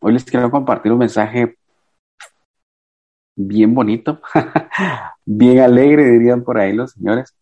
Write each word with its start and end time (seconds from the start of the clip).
hoy 0.00 0.12
les 0.12 0.24
quiero 0.24 0.50
compartir 0.50 0.92
un 0.92 0.98
mensaje 0.98 1.56
bien 3.36 3.74
bonito, 3.74 4.20
bien 5.24 5.60
alegre, 5.60 6.10
dirían 6.10 6.42
por 6.44 6.58
ahí 6.58 6.72
los 6.72 6.92
señores. 6.92 7.34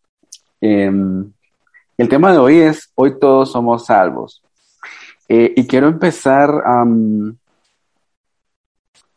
Em, 0.60 1.32
el 1.96 2.08
tema 2.08 2.32
de 2.32 2.38
hoy 2.38 2.58
es, 2.58 2.92
hoy 2.94 3.18
todos 3.18 3.50
somos 3.50 3.86
salvos. 3.86 4.42
Eh, 5.28 5.52
y 5.56 5.66
quiero 5.66 5.88
empezar 5.88 6.50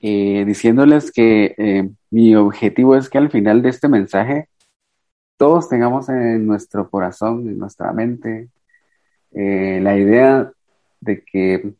eh, 0.02 0.44
diciéndoles 0.46 1.12
que 1.12 1.55
eh, 1.58 1.90
mi 2.10 2.36
objetivo 2.36 2.96
es 2.96 3.10
que 3.10 3.18
al 3.18 3.32
final 3.32 3.62
de 3.62 3.70
este 3.70 3.88
mensaje 3.88 4.50
todos 5.38 5.70
tengamos 5.70 6.10
en 6.10 6.46
nuestro 6.46 6.90
corazón, 6.90 7.48
en 7.48 7.57
nuestra 7.57 7.94
mente, 7.94 8.50
la 9.32 9.98
idea 9.98 10.52
de 11.00 11.24
que 11.24 11.74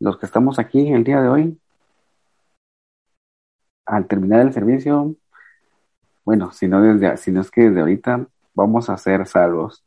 los 0.00 0.18
que 0.18 0.26
estamos 0.26 0.58
aquí 0.58 0.92
el 0.92 1.04
día 1.04 1.20
de 1.20 1.28
hoy, 1.28 1.58
al 3.86 4.06
terminar 4.06 4.40
el 4.40 4.52
servicio, 4.52 5.14
bueno, 6.24 6.50
si 6.52 6.66
no, 6.66 6.84
es 6.84 7.50
que 7.50 7.62
desde 7.62 7.80
ahorita 7.80 8.26
vamos 8.54 8.90
a 8.90 8.98
ser 8.98 9.26
salvos. 9.26 9.84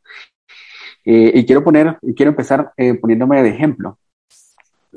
Eh, 1.04 1.32
y 1.34 1.46
quiero 1.46 1.62
poner, 1.62 1.98
quiero 2.16 2.30
empezar 2.30 2.72
eh, 2.76 2.94
poniéndome 2.94 3.42
de 3.42 3.50
ejemplo. 3.50 3.98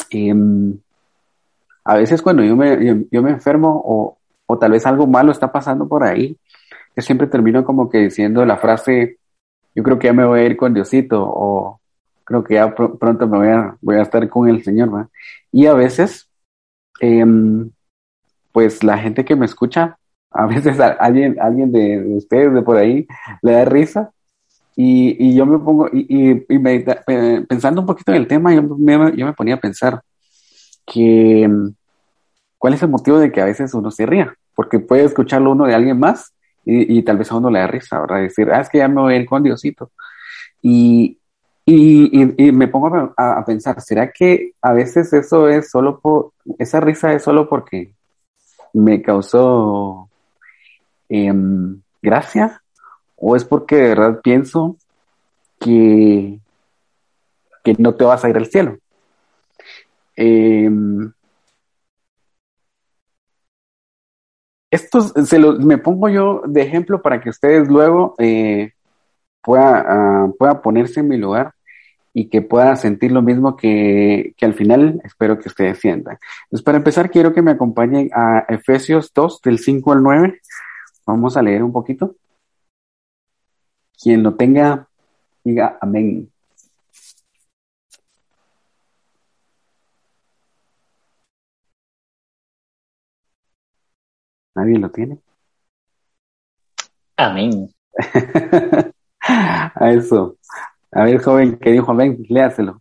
Em, 0.10 0.78
a 1.84 1.96
veces 1.96 2.22
cuando 2.22 2.44
yo 2.44 2.56
me, 2.56 3.06
yo, 3.12 3.22
me 3.22 3.32
enfermo 3.32 3.82
o, 3.86 4.18
o, 4.46 4.58
tal 4.58 4.72
vez 4.72 4.86
algo 4.86 5.06
malo 5.06 5.32
está 5.32 5.52
pasando 5.52 5.88
por 5.88 6.04
ahí, 6.04 6.38
yo 6.96 7.02
siempre 7.02 7.28
termino 7.28 7.66
como 7.66 7.90
que 7.90 8.00
diciendo 8.00 8.46
la 8.46 8.58
frase, 8.58 9.18
yo 9.76 9.84
creo 9.84 10.00
que 10.00 10.08
ya 10.08 10.14
me 10.14 10.26
voy 10.26 10.40
a 10.40 10.46
ir 10.46 10.56
con 10.56 10.74
Diosito 10.74 11.22
o 11.24 11.82
creo 12.34 12.44
que 12.44 12.54
ya 12.56 12.74
pronto 12.74 13.28
me 13.28 13.38
voy 13.38 13.48
a, 13.48 13.78
voy 13.82 13.96
a 13.98 14.02
estar 14.02 14.28
con 14.30 14.50
el 14.50 14.64
Señor. 14.64 15.10
Y 15.52 15.68
a 15.68 15.74
veces, 15.74 16.30
em, 17.00 17.70
pues 18.52 18.84
la 18.84 18.98
gente 18.98 19.26
que 19.26 19.36
me 19.36 19.46
escucha, 19.46 19.98
a 20.32 20.48
veces 20.48 20.80
alguien, 20.80 21.38
alguien 21.40 21.72
de, 21.72 22.18
ustedes 22.18 22.54
de 22.54 22.62
por 22.64 22.78
ahí 22.78 23.08
le 23.42 23.52
da 23.52 23.66
risa 23.66 24.12
y, 24.76 25.16
y 25.20 25.36
yo 25.36 25.46
me 25.46 25.60
pongo, 25.60 25.88
y, 25.94 26.08
y, 26.50 26.60
pensando 27.48 27.82
un 27.82 27.88
poquito 27.88 28.12
en 28.12 28.18
el 28.18 28.28
tema, 28.28 28.54
yo 28.54 28.64
me, 28.64 29.16
yo 29.16 29.28
me 29.28 29.34
ponía 29.34 29.56
a 29.56 29.60
pensar 29.60 30.02
que 30.88 31.48
cuál 32.58 32.74
es 32.74 32.82
el 32.82 32.90
motivo 32.90 33.20
de 33.20 33.32
que 33.32 33.42
a 33.42 33.46
veces 33.46 33.76
uno 33.76 33.92
se 33.92 34.08
ría, 34.08 34.36
porque 34.56 34.80
puede 34.80 35.04
escucharlo 35.04 35.52
uno 35.52 35.66
de 35.66 35.76
alguien 35.76 36.00
más 36.00 36.34
y, 36.66 36.98
y 36.98 37.04
tal 37.04 37.18
vez 37.20 37.32
a 37.32 37.36
uno 37.36 37.52
le 37.52 37.60
da 37.60 37.68
risa, 37.68 38.00
¿verdad? 38.02 38.22
Decir, 38.22 38.50
ah, 38.52 38.62
es 38.62 38.70
que 38.70 38.80
ya 38.80 38.88
me 38.88 39.02
voy 39.02 39.14
a 39.14 39.18
ir 39.18 39.28
con 39.28 39.44
Diosito. 39.44 39.92
Y, 40.64 41.20
y, 41.66 42.44
y, 42.46 42.52
me 42.52 42.68
pongo 42.68 43.14
a, 43.16 43.46
pensar, 43.46 43.80
¿será 43.82 44.12
que 44.12 44.52
a 44.62 44.74
veces 44.74 45.14
eso 45.14 45.48
es 45.48 45.70
solo 45.70 46.00
por, 46.00 46.34
esa 46.60 46.82
risa 46.82 47.14
es 47.14 47.24
solo 47.24 47.48
porque 47.48 47.94
me 48.74 49.02
causó 49.02 50.10
em, 51.08 51.82
gracia? 52.02 52.62
¿O 53.16 53.36
es 53.38 53.46
porque 53.46 53.78
de 53.78 53.90
verdad 53.90 54.20
pienso 54.22 54.76
que, 55.60 56.40
que 57.64 57.76
no 57.80 57.96
te 57.96 58.04
vas 58.04 58.26
a 58.26 58.30
ir 58.30 58.36
al 58.36 58.48
cielo? 58.48 58.78
Eh, 60.18 60.70
esto 64.70 65.02
se 65.02 65.40
lo, 65.40 65.54
me 65.60 65.78
pongo 65.78 66.10
yo 66.10 66.42
de 66.46 66.62
ejemplo 66.62 67.02
para 67.02 67.22
que 67.22 67.30
ustedes 67.30 67.70
luego 67.70 68.16
eh, 68.18 68.74
pueda, 69.42 69.86
ah, 69.88 70.28
pueda 70.38 70.62
ponerse 70.62 71.00
en 71.00 71.08
mi 71.08 71.18
lugar 71.18 71.53
y 72.14 72.30
que 72.30 72.42
pueda 72.42 72.76
sentir 72.76 73.12
lo 73.12 73.22
mismo 73.22 73.58
que, 73.58 74.34
que, 74.38 74.46
al 74.46 74.54
final 74.54 75.02
espero 75.04 75.40
que 75.40 75.50
ustedes 75.50 75.80
sientan. 75.80 76.18
Entonces, 76.46 76.64
para 76.64 76.78
empezar, 76.78 77.10
quiero 77.10 77.34
que 77.34 77.42
me 77.42 77.52
acompañen 77.52 78.10
a 78.14 78.46
Efesios 78.50 79.12
2, 79.14 79.42
del 79.42 79.60
5 79.60 79.94
al 79.94 80.04
9. 80.04 80.40
Vamos 81.08 81.36
a 81.38 81.42
leer 81.42 81.64
un 81.64 81.74
poquito. 81.74 82.16
Quien 84.02 84.24
lo 84.24 84.36
tenga, 84.36 84.88
diga 85.44 85.78
amén. 85.82 86.30
¿Nadie 94.56 94.78
lo 94.80 94.90
tiene? 94.92 95.20
Amén. 97.18 97.74
A 99.26 99.92
eso. 99.92 100.38
A 100.96 101.06
ver, 101.06 101.20
joven, 101.20 101.58
¿qué 101.58 101.72
dijo 101.72 101.92
amén? 101.92 102.24
Léaselo. 102.30 102.80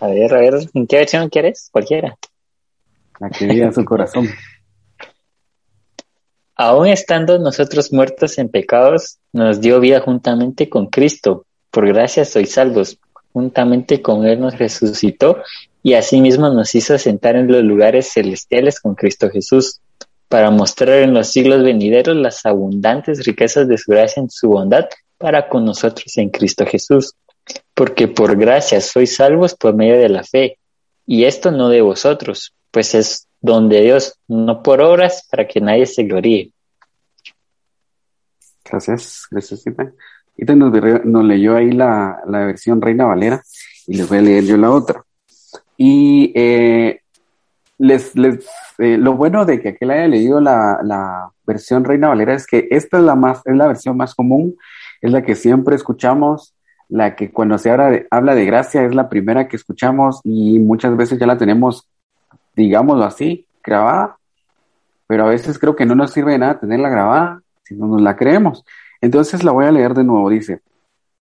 A 0.00 0.06
ver, 0.08 0.34
a 0.34 0.38
ver, 0.38 0.54
¿en 0.72 0.86
qué 0.86 0.96
versión 0.96 1.28
quieres? 1.28 1.68
Cualquiera. 1.70 2.16
La 3.20 3.30
que 3.30 3.46
diga 3.46 3.72
su 3.72 3.84
corazón. 3.84 4.28
Aún 6.56 6.88
estando 6.88 7.38
nosotros 7.38 7.92
muertos 7.92 8.38
en 8.38 8.48
pecados, 8.48 9.18
nos 9.32 9.60
dio 9.60 9.80
vida 9.80 10.00
juntamente 10.00 10.70
con 10.70 10.86
Cristo. 10.86 11.44
Por 11.70 11.86
gracia 11.88 12.24
sois 12.24 12.52
salvos. 12.52 12.98
Juntamente 13.34 14.00
con 14.00 14.24
Él 14.24 14.40
nos 14.40 14.58
resucitó 14.58 15.42
y 15.82 15.92
asimismo 15.92 16.48
nos 16.48 16.74
hizo 16.74 16.96
sentar 16.96 17.36
en 17.36 17.52
los 17.52 17.62
lugares 17.62 18.10
celestiales 18.10 18.80
con 18.80 18.94
Cristo 18.94 19.28
Jesús 19.28 19.82
para 20.28 20.50
mostrar 20.50 21.00
en 21.00 21.14
los 21.14 21.28
siglos 21.28 21.62
venideros 21.62 22.16
las 22.16 22.44
abundantes 22.46 23.24
riquezas 23.24 23.68
de 23.68 23.78
su 23.78 23.92
gracia 23.92 24.20
en 24.20 24.30
su 24.30 24.48
bondad 24.48 24.86
para 25.18 25.48
con 25.48 25.64
nosotros 25.64 26.16
en 26.18 26.30
Cristo 26.30 26.66
Jesús. 26.66 27.14
Porque 27.74 28.08
por 28.08 28.36
gracia 28.36 28.80
sois 28.80 29.14
salvos 29.14 29.54
por 29.54 29.74
medio 29.74 29.98
de 29.98 30.08
la 30.08 30.24
fe, 30.24 30.58
y 31.06 31.24
esto 31.24 31.52
no 31.52 31.68
de 31.68 31.80
vosotros, 31.80 32.52
pues 32.72 32.94
es 32.94 33.28
don 33.40 33.68
de 33.68 33.82
Dios, 33.82 34.18
no 34.26 34.62
por 34.62 34.80
obras, 34.80 35.26
para 35.30 35.46
que 35.46 35.60
nadie 35.60 35.86
se 35.86 36.02
gloríe. 36.02 36.50
Gracias, 38.64 39.26
gracias, 39.30 39.64
Y 40.36 40.44
nos, 40.44 41.04
nos 41.04 41.24
leyó 41.24 41.56
ahí 41.56 41.70
la, 41.70 42.20
la, 42.26 42.46
versión 42.46 42.82
Reina 42.82 43.06
Valera, 43.06 43.40
y 43.86 43.96
les 43.96 44.08
voy 44.08 44.18
a 44.18 44.22
leer 44.22 44.44
yo 44.44 44.56
la 44.56 44.72
otra. 44.72 45.04
Y 45.76 46.32
eh, 46.34 47.02
eh, 47.78 48.98
lo 48.98 49.14
bueno 49.14 49.44
de 49.44 49.60
que 49.60 49.70
aquel 49.70 49.90
haya 49.90 50.08
leído 50.08 50.40
la, 50.40 50.80
la, 50.82 51.30
versión 51.46 51.84
Reina 51.84 52.08
Valera 52.08 52.34
es 52.34 52.46
que 52.46 52.66
esta 52.70 52.98
es 52.98 53.04
la 53.04 53.14
más, 53.14 53.40
es 53.44 53.54
la 53.54 53.68
versión 53.68 53.96
más 53.96 54.14
común, 54.14 54.56
es 55.00 55.12
la 55.12 55.22
que 55.22 55.36
siempre 55.36 55.76
escuchamos, 55.76 56.54
la 56.88 57.14
que 57.14 57.30
cuando 57.30 57.56
se 57.58 57.70
habla 57.70 57.90
de, 57.90 58.06
habla 58.10 58.34
de 58.34 58.44
gracia 58.44 58.84
es 58.84 58.94
la 58.94 59.08
primera 59.08 59.46
que 59.46 59.56
escuchamos 59.56 60.20
y 60.24 60.58
muchas 60.58 60.96
veces 60.96 61.18
ya 61.18 61.26
la 61.26 61.38
tenemos, 61.38 61.88
digámoslo 62.56 63.04
así, 63.04 63.46
grabada, 63.62 64.16
pero 65.06 65.24
a 65.24 65.28
veces 65.28 65.58
creo 65.58 65.76
que 65.76 65.86
no 65.86 65.94
nos 65.94 66.12
sirve 66.12 66.32
de 66.32 66.38
nada 66.38 66.58
tenerla 66.58 66.88
grabada 66.88 67.42
si 67.62 67.74
no 67.76 67.86
nos 67.86 68.02
la 68.02 68.16
creemos. 68.16 68.64
Entonces 69.00 69.44
la 69.44 69.52
voy 69.52 69.66
a 69.66 69.72
leer 69.72 69.94
de 69.94 70.04
nuevo, 70.04 70.28
dice, 70.30 70.62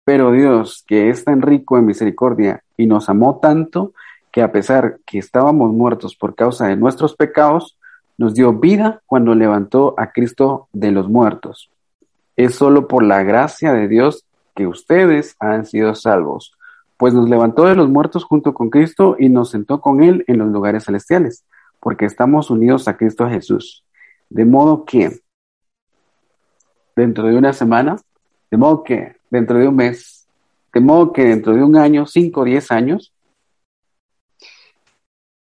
pero 0.04 0.32
Dios, 0.32 0.84
que 0.86 1.08
es 1.08 1.24
tan 1.24 1.42
rico 1.42 1.78
en 1.78 1.86
misericordia 1.86 2.62
y 2.76 2.86
nos 2.86 3.08
amó 3.08 3.40
tanto, 3.40 3.94
que 4.34 4.42
a 4.42 4.50
pesar 4.50 4.98
que 5.06 5.18
estábamos 5.18 5.72
muertos 5.72 6.16
por 6.16 6.34
causa 6.34 6.66
de 6.66 6.74
nuestros 6.74 7.14
pecados, 7.14 7.78
nos 8.18 8.34
dio 8.34 8.52
vida 8.52 9.00
cuando 9.06 9.32
levantó 9.32 9.94
a 9.96 10.10
Cristo 10.10 10.66
de 10.72 10.90
los 10.90 11.08
muertos. 11.08 11.70
Es 12.34 12.56
solo 12.56 12.88
por 12.88 13.04
la 13.04 13.22
gracia 13.22 13.72
de 13.72 13.86
Dios 13.86 14.24
que 14.56 14.66
ustedes 14.66 15.36
han 15.38 15.66
sido 15.66 15.94
salvos, 15.94 16.52
pues 16.96 17.14
nos 17.14 17.30
levantó 17.30 17.66
de 17.66 17.76
los 17.76 17.88
muertos 17.88 18.24
junto 18.24 18.54
con 18.54 18.70
Cristo 18.70 19.14
y 19.20 19.28
nos 19.28 19.50
sentó 19.50 19.80
con 19.80 20.02
Él 20.02 20.24
en 20.26 20.38
los 20.38 20.48
lugares 20.48 20.86
celestiales, 20.86 21.44
porque 21.78 22.04
estamos 22.04 22.50
unidos 22.50 22.88
a 22.88 22.96
Cristo 22.96 23.28
Jesús. 23.28 23.84
De 24.30 24.44
modo 24.44 24.84
que, 24.84 25.20
dentro 26.96 27.28
de 27.28 27.36
una 27.36 27.52
semana, 27.52 27.98
de 28.50 28.56
modo 28.56 28.82
que 28.82 29.14
dentro 29.30 29.60
de 29.60 29.68
un 29.68 29.76
mes, 29.76 30.26
de 30.72 30.80
modo 30.80 31.12
que 31.12 31.22
dentro 31.22 31.54
de 31.54 31.62
un 31.62 31.76
año, 31.76 32.04
cinco 32.04 32.40
o 32.40 32.44
diez 32.44 32.72
años, 32.72 33.13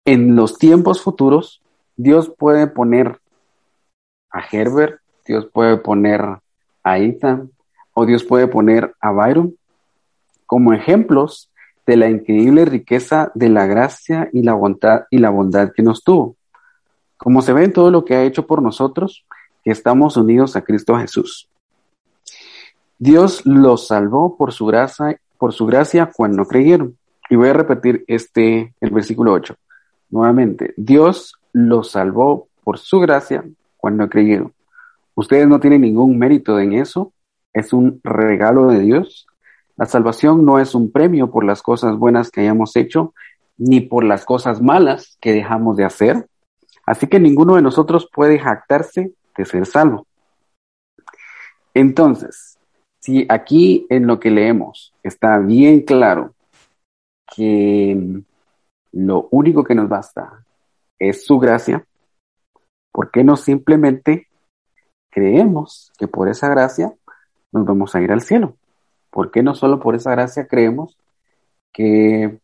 en 0.09 0.37
los 0.37 0.57
tiempos 0.57 1.03
futuros, 1.03 1.61
Dios 1.95 2.33
puede 2.39 2.67
poner 2.67 3.21
a 4.31 4.41
Herbert, 4.41 5.01
Dios 5.27 5.47
puede 5.53 5.77
poner 5.77 6.23
a 6.83 6.99
Ethan, 6.99 7.51
o 7.93 8.07
Dios 8.07 8.25
puede 8.25 8.47
poner 8.47 8.95
a 9.03 9.11
Byron 9.11 9.55
como 10.47 10.73
ejemplos 10.73 11.51
de 11.87 11.99
la 11.99 12.09
increíble 12.09 12.65
riqueza 12.65 13.31
de 13.35 13.51
la 13.51 13.67
gracia 13.67 14.31
y 14.33 14.43
la 14.43 14.55
bondad 14.55 15.03
y 15.11 15.19
la 15.19 15.29
bondad 15.29 15.73
que 15.77 15.83
nos 15.83 16.03
tuvo. 16.03 16.37
Como 17.19 17.43
se 17.43 17.53
ve 17.53 17.65
en 17.65 17.75
todo 17.75 17.91
lo 17.91 18.07
que 18.07 18.15
ha 18.15 18.25
hecho 18.25 18.47
por 18.47 18.63
nosotros, 18.63 19.27
que 19.63 19.73
estamos 19.73 20.17
unidos 20.17 20.57
a 20.57 20.63
Cristo 20.63 20.97
Jesús. 20.97 21.51
Dios 22.99 23.45
los 23.45 23.89
salvó 23.89 24.39
por 24.39 24.55
su 24.55 24.65
gracia, 24.65 25.21
por 25.37 25.53
su 25.53 25.67
gracia 25.67 26.11
cuando 26.11 26.47
creyeron. 26.47 26.97
Y 27.29 27.37
voy 27.37 27.51
a 27.51 27.53
repetir 27.53 28.05
este 28.07 28.73
el 28.81 28.91
versículo 28.91 29.35
8. 29.35 29.55
Nuevamente, 30.11 30.75
Dios 30.77 31.39
los 31.53 31.91
salvó 31.91 32.49
por 32.65 32.79
su 32.79 33.01
gracia 33.01 33.45
cuando 33.77 34.09
creyeron. 34.09 34.53
Ustedes 35.15 35.49
no 35.49 35.61
tienen 35.61 35.83
ningún 35.83 36.19
mérito 36.19 36.59
en 36.61 36.75
eso, 36.75 37.13
es 37.53 37.73
un 37.73 38.01
regalo 38.05 38.69
de 38.69 38.81
Dios. 38.81 39.27
La 39.77 39.87
salvación 39.87 40.45
no 40.45 40.59
es 40.59 40.75
un 40.75 40.91
premio 40.91 41.31
por 41.31 41.45
las 41.45 41.63
cosas 41.63 41.97
buenas 41.97 42.31
que 42.31 42.43
hayamos 42.43 42.77
hecho, 42.77 43.15
ni 43.57 43.81
por 43.81 44.05
las 44.05 44.25
cosas 44.25 44.63
malas 44.63 45.19
que 45.21 45.33
dejamos 45.33 45.77
de 45.77 45.85
hacer. 45.85 46.29
Así 46.87 47.07
que 47.07 47.21
ninguno 47.21 47.57
de 47.57 47.63
nosotros 47.63 48.09
puede 48.13 48.39
jactarse 48.39 49.13
de 49.37 49.45
ser 49.45 49.67
salvo. 49.67 50.07
Entonces, 51.75 52.59
si 53.01 53.27
aquí 53.29 53.87
en 53.89 54.07
lo 54.07 54.21
que 54.21 54.31
leemos 54.31 54.95
está 55.03 55.39
bien 55.39 55.83
claro 55.83 56.35
que 57.35 58.23
lo 58.93 59.29
único 59.31 59.65
que 59.65 59.75
nos 59.75 59.89
basta 59.89 60.45
es 60.99 61.25
su 61.25 61.39
gracia, 61.39 61.85
¿por 62.93 63.11
qué 63.11 63.25
no 63.25 63.37
simplemente 63.37 64.29
creemos 65.11 65.93
que 65.99 66.09
por 66.09 66.29
esa 66.29 66.49
gracia 66.49 66.93
nos 67.53 67.65
vamos 67.65 67.95
a 67.95 68.01
ir 68.01 68.13
al 68.13 68.23
cielo? 68.23 68.57
¿Por 69.11 69.31
qué 69.31 69.43
no 69.43 69.55
solo 69.55 69.81
por 69.81 69.95
esa 69.95 70.11
gracia 70.11 70.47
creemos 70.47 70.99
que 71.73 72.39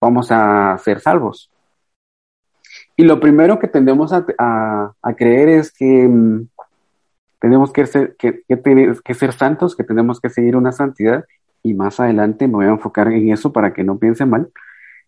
vamos 0.00 0.28
a 0.30 0.76
ser 0.78 1.00
salvos? 1.00 1.50
Y 2.96 3.04
lo 3.04 3.20
primero 3.20 3.58
que 3.58 3.68
tendemos 3.68 4.12
a, 4.12 4.94
creer 5.16 5.48
es 5.48 5.72
que 5.72 6.08
mm, 6.08 6.48
tenemos 7.40 7.72
que 7.72 7.86
ser, 7.86 8.16
que, 8.16 8.42
que 9.04 9.14
ser 9.14 9.32
santos, 9.32 9.74
que 9.74 9.84
tenemos 9.84 10.20
que 10.20 10.30
seguir 10.30 10.56
una 10.56 10.72
santidad, 10.72 11.24
y 11.62 11.74
más 11.74 12.00
adelante 12.00 12.46
me 12.48 12.54
voy 12.54 12.66
a 12.66 12.70
enfocar 12.70 13.08
en 13.08 13.32
eso 13.32 13.52
para 13.52 13.72
que 13.72 13.84
no 13.84 13.98
piense 13.98 14.26
mal. 14.26 14.50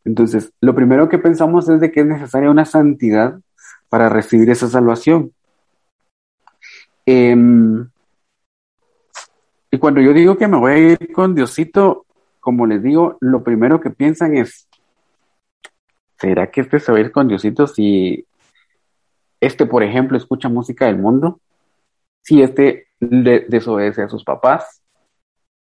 Entonces, 0.05 0.53
lo 0.61 0.75
primero 0.75 1.09
que 1.09 1.19
pensamos 1.19 1.69
es 1.69 1.81
de 1.81 1.91
que 1.91 2.01
es 2.01 2.07
necesaria 2.07 2.51
una 2.51 2.65
santidad 2.65 3.41
para 3.89 4.09
recibir 4.09 4.51
esa 4.51 4.69
salvación. 4.69 5.33
Em, 7.07 7.89
y 9.71 9.79
cuando 9.79 10.01
yo 10.01 10.13
digo 10.13 10.37
que 10.37 10.49
me 10.49 10.59
voy 10.59 10.73
a 10.73 10.79
ir 10.79 11.13
con 11.13 11.35
Diosito, 11.35 12.07
como 12.41 12.67
les 12.67 12.83
digo, 12.83 13.17
lo 13.21 13.43
primero 13.43 13.81
que 13.81 13.91
piensan 13.91 14.37
es, 14.37 14.69
¿será 16.19 16.51
que 16.51 16.61
este 16.61 16.81
se 16.81 16.93
va 16.93 16.99
a 16.99 17.01
ir 17.01 17.13
con 17.13 17.29
Diosito 17.29 17.67
si 17.67 18.27
este, 19.41 19.67
por 19.67 19.83
ejemplo, 19.83 20.17
escucha 20.17 20.49
música 20.49 20.87
del 20.87 20.99
mundo? 20.99 21.41
Si 22.23 22.43
este 22.43 22.89
desobedece 22.99 24.03
a 24.03 24.09
sus 24.09 24.25
papás, 24.25 24.83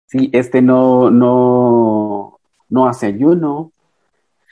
si 0.07 0.29
este 0.33 0.61
no, 0.61 1.11
no, 1.11 2.39
no 2.67 2.87
hace 2.87 3.05
ayuno, 3.07 3.71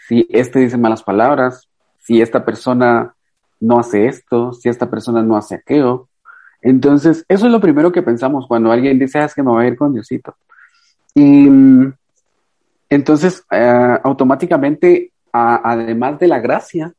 si 0.07 0.25
este 0.30 0.59
dice 0.59 0.77
malas 0.77 1.04
palabras, 1.04 1.68
si 2.00 2.21
esta 2.21 2.45
persona 2.45 3.13
no 3.59 3.80
hace 3.80 4.06
esto, 4.06 4.54
si 4.54 4.69
esta 4.69 4.89
persona 4.89 5.21
no 5.21 5.36
hace 5.36 5.56
aquello. 5.56 6.07
Entonces, 6.62 7.25
eso 7.27 7.45
es 7.45 7.51
lo 7.51 7.59
primero 7.59 7.92
que 7.92 8.01
pensamos 8.01 8.48
cuando 8.48 8.71
alguien 8.71 8.98
dice, 8.98 9.19
ah, 9.19 9.25
es 9.25 9.36
que 9.36 9.44
me 9.44 9.51
voy 9.51 9.65
a 9.65 9.68
ir 9.68 9.77
con 9.77 9.94
Diosito. 9.94 10.36
Y 11.13 11.50
entonces, 12.89 13.44
eh, 13.51 14.00
automáticamente, 14.01 15.12
además 15.31 16.19
de 16.19 16.27
la 16.27 16.39
gracia, 16.39 16.94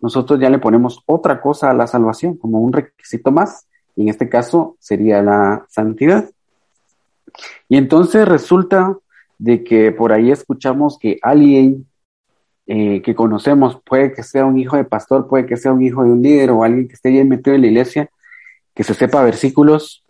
nosotros 0.00 0.40
ya 0.40 0.50
le 0.50 0.58
ponemos 0.58 1.02
otra 1.06 1.40
cosa 1.40 1.70
a 1.70 1.74
la 1.74 1.86
salvación, 1.86 2.36
como 2.36 2.60
un 2.60 2.72
requisito 2.72 3.30
más, 3.30 3.68
y 3.94 4.02
en 4.02 4.08
este 4.08 4.28
caso 4.28 4.76
sería 4.80 5.22
la 5.22 5.64
santidad. 5.68 6.28
Y 7.68 7.76
entonces 7.76 8.26
resulta 8.26 8.96
de 9.38 9.62
que 9.62 9.92
por 9.92 10.12
ahí 10.12 10.32
escuchamos 10.32 10.98
que 10.98 11.18
alguien 11.22 11.86
eh, 12.70 13.00
que 13.00 13.14
conocemos, 13.14 13.80
puede 13.82 14.12
que 14.12 14.22
sea 14.22 14.44
un 14.44 14.58
hijo 14.58 14.76
de 14.76 14.84
pastor, 14.84 15.26
puede 15.26 15.46
que 15.46 15.56
sea 15.56 15.72
un 15.72 15.82
hijo 15.82 16.04
de 16.04 16.10
un 16.10 16.20
líder 16.20 16.50
o 16.50 16.62
alguien 16.62 16.86
que 16.86 16.94
esté 16.96 17.08
bien 17.08 17.26
metido 17.26 17.56
en 17.56 17.62
la 17.62 17.68
iglesia, 17.68 18.10
que 18.74 18.84
se 18.84 18.92
sepa 18.92 19.24
versículos, 19.24 20.04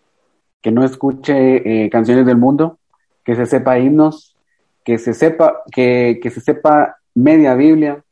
que 0.60 0.72
no 0.72 0.84
escuche 0.84 1.84
eh, 1.84 1.88
canciones 1.88 2.26
del 2.26 2.36
mundo, 2.36 2.80
que 3.24 3.36
se 3.36 3.46
sepa 3.46 3.78
himnos, 3.78 4.36
que 4.84 4.98
se 4.98 5.14
sepa, 5.14 5.62
que, 5.70 6.18
que 6.20 6.30
se 6.30 6.40
sepa 6.40 6.96
media 7.14 7.54
Biblia, 7.54 8.02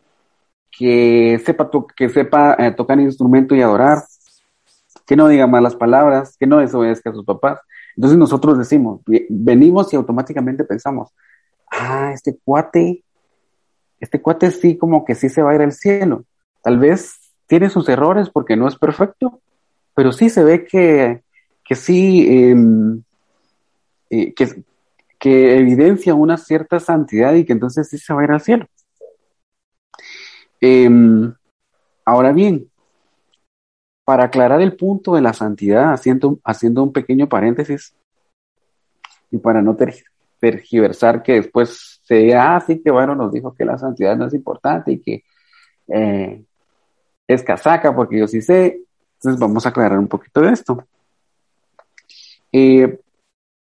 que 0.71 1.43
sepa, 1.45 1.69
que 1.97 2.09
sepa 2.09 2.55
eh, 2.57 2.71
tocar 2.71 3.01
instrumento 3.01 3.57
y 3.57 3.63
adorar, 3.63 3.99
que 5.07 5.17
no 5.17 5.27
diga 5.27 5.49
malas 5.49 5.75
palabras, 5.75 6.37
que 6.39 6.47
no 6.47 6.59
desobedezca 6.59 7.11
a 7.11 7.15
sus 7.15 7.25
papás. 7.25 7.59
Entonces 7.97 8.17
nosotros 8.17 8.59
decimos, 8.59 9.01
venimos 9.29 9.93
y 9.93 9.97
automáticamente 9.97 10.63
pensamos, 10.63 11.13
ah, 11.69 12.13
este 12.15 12.39
cuate 12.45 13.03
este 14.01 14.21
cuate 14.21 14.51
sí 14.51 14.77
como 14.77 15.05
que 15.05 15.15
sí 15.15 15.29
se 15.29 15.43
va 15.43 15.53
a 15.53 15.55
ir 15.55 15.63
al 15.63 15.73
cielo. 15.73 16.25
Tal 16.63 16.79
vez 16.79 17.19
tiene 17.47 17.71
sus 17.71 17.89
errores 17.89 18.31
porque 18.31 18.57
no 18.57 18.69
es 18.69 18.77
perfecto, 18.77 19.41
pero 19.95 20.13
sí 20.13 20.29
se 20.29 20.45
ve 20.45 20.65
que, 20.65 21.23
que 21.65 21.75
sí, 21.75 22.27
em, 22.29 23.03
eh, 24.11 24.35
que, 24.35 24.65
evidencia 25.59 26.15
una 26.15 26.37
cierta 26.37 26.79
santidad 26.79 27.35
y 27.35 27.45
que 27.45 27.53
entonces 27.53 27.89
sí 27.89 27.99
se 27.99 28.15
va 28.15 28.21
a 28.21 28.25
ir 28.25 28.31
al 28.31 28.41
cielo. 28.41 28.67
Em, 30.61 31.35
ahora 32.05 32.33
bien, 32.33 32.71
para 34.05 34.25
aclarar 34.25 34.61
el 34.61 34.77
punto 34.77 35.15
de 35.15 35.23
la 35.23 35.33
santidad, 35.33 35.93
haciendo, 35.93 36.39
haciendo 36.45 36.83
un 36.85 36.93
pequeño 36.93 37.29
paréntesis, 37.29 37.97
y 39.31 39.39
para 39.39 39.63
no 39.63 39.77
tergiversar 40.39 41.23
que 41.23 41.33
después 41.33 41.96
se 42.07 42.15
diga, 42.15 42.57
ah, 42.57 42.61
sí, 42.61 42.81
que 42.83 42.91
bueno, 42.91 43.15
nos 43.15 43.33
dijo 43.33 43.53
que 43.55 43.65
la 43.65 43.77
santidad 43.79 44.17
no 44.17 44.27
es 44.27 44.35
importante 44.35 44.93
y 44.93 45.01
que 45.01 45.25
eh, 45.89 46.45
es 47.27 47.43
casaca, 47.43 47.95
porque 47.95 48.19
yo 48.19 48.29
sí 48.29 48.41
sé. 48.41 48.81
Entonces 49.15 49.41
vamos 49.41 49.67
a 49.67 49.71
aclarar 49.71 49.99
un 49.99 50.09
poquito 50.09 50.41
de 50.41 50.53
esto. 50.53 50.87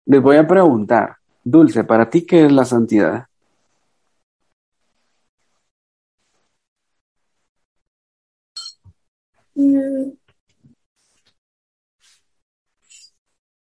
Les 0.10 0.22
voy 0.24 0.38
a 0.38 0.48
preguntar, 0.48 1.18
Dulce, 1.44 1.84
¿para 1.84 2.10
ti 2.10 2.26
qué 2.26 2.46
es 2.46 2.52
la 2.52 2.66
santidad? 2.66 3.28
Mm, 9.56 10.19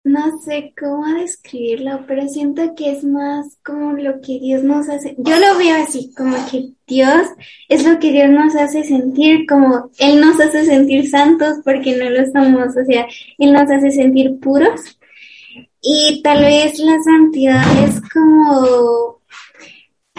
No 0.03 0.41
sé 0.41 0.73
cómo 0.81 1.07
describirlo, 1.15 2.05
pero 2.07 2.27
siento 2.27 2.75
que 2.75 2.93
es 2.93 3.05
más 3.05 3.59
como 3.63 3.93
lo 3.93 4.21
que 4.23 4.39
Dios 4.41 4.63
nos 4.63 4.89
hace. 4.89 5.15
Yo 5.19 5.39
lo 5.39 5.59
veo 5.59 5.83
así, 5.83 6.15
como 6.15 6.37
que 6.51 6.71
Dios 6.87 7.27
es 7.69 7.87
lo 7.87 7.99
que 7.99 8.11
Dios 8.11 8.31
nos 8.31 8.57
hace 8.57 8.83
sentir, 8.83 9.47
como 9.47 9.91
Él 9.99 10.21
nos 10.21 10.41
hace 10.41 10.65
sentir 10.65 11.09
santos 11.09 11.59
porque 11.65 11.97
no 11.97 12.09
lo 12.09 12.25
somos, 12.33 12.75
o 12.77 12.85
sea, 12.87 13.07
Él 13.37 13.53
nos 13.53 13.71
hace 13.71 13.91
sentir 13.91 14.41
puros. 14.41 14.99
Y 15.83 16.23
tal 16.23 16.41
vez 16.41 16.79
la 16.79 16.97
santidad 17.03 17.63
es 17.85 18.01
como 18.11 19.21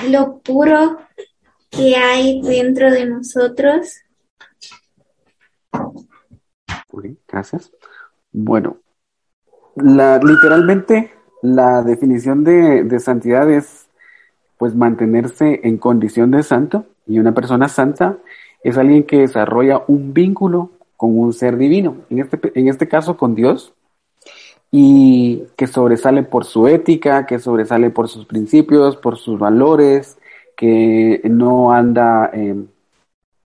lo 0.09 0.39
puro 0.39 0.99
que 1.71 1.95
hay 1.95 2.41
dentro 2.41 2.91
de 2.91 3.05
nosotros. 3.07 3.95
gracias. 7.27 7.71
Bueno, 8.31 8.77
la, 9.75 10.19
literalmente, 10.19 11.11
la 11.41 11.81
definición 11.81 12.43
de, 12.43 12.99
santidad 12.99 13.49
es 13.49 13.87
pues 14.57 14.75
mantenerse 14.75 15.61
en 15.63 15.77
condición 15.77 16.31
de 16.31 16.43
santo. 16.43 16.85
Y 17.07 17.19
una 17.19 17.33
persona 17.33 17.67
santa 17.67 18.17
es 18.63 18.77
alguien 18.77 19.03
que 19.03 19.19
desarrolla 19.19 19.83
un 19.87 20.13
vínculo 20.13 20.71
con 20.97 21.17
un 21.17 21.33
ser 21.33 21.57
divino, 21.57 21.97
en 22.11 22.19
este, 22.19 22.39
en 22.53 22.67
este 22.67 22.87
caso 22.87 23.17
con 23.17 23.33
Dios, 23.33 23.73
y 24.69 25.43
que 25.57 25.65
sobresale 25.65 26.21
por 26.21 26.45
su 26.45 26.67
ética, 26.67 27.25
que 27.25 27.39
sobresale 27.39 27.89
por 27.89 28.07
sus 28.07 28.25
principios, 28.25 28.97
por 28.97 29.17
sus 29.17 29.39
valores, 29.39 30.19
que 30.55 31.21
no 31.23 31.71
anda 31.71 32.29
en, 32.31 32.69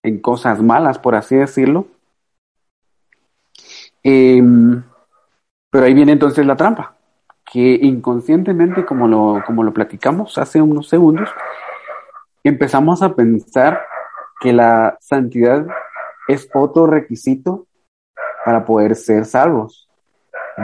en 0.03 0.19
cosas 0.21 0.61
malas, 0.61 0.99
por 0.99 1.15
así 1.15 1.35
decirlo. 1.35 1.87
Em, 4.03 4.85
pero 5.77 5.89
ahí 5.89 5.93
viene 5.93 6.13
entonces 6.13 6.47
la 6.47 6.57
trampa, 6.57 6.97
que 7.45 7.79
inconscientemente, 7.83 8.87
como 8.87 9.07
lo, 9.07 9.43
como 9.45 9.63
lo 9.63 9.75
platicamos 9.75 10.39
hace 10.39 10.63
unos 10.63 10.89
segundos, 10.89 11.29
empezamos 12.43 13.03
a 13.03 13.15
pensar 13.15 13.83
que 14.41 14.55
la 14.55 14.97
santidad 15.03 15.67
es 16.29 16.49
otro 16.55 16.87
requisito 16.87 17.67
para 18.43 18.65
poder 18.65 18.97
ser 18.97 19.27
salvos. 19.27 19.87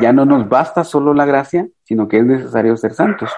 Ya 0.00 0.14
no 0.14 0.24
nos 0.24 0.48
basta 0.48 0.82
solo 0.82 1.12
la 1.12 1.26
gracia, 1.26 1.68
sino 1.82 2.08
que 2.08 2.16
es 2.16 2.24
necesario 2.24 2.74
ser 2.78 2.94
santos. 2.94 3.30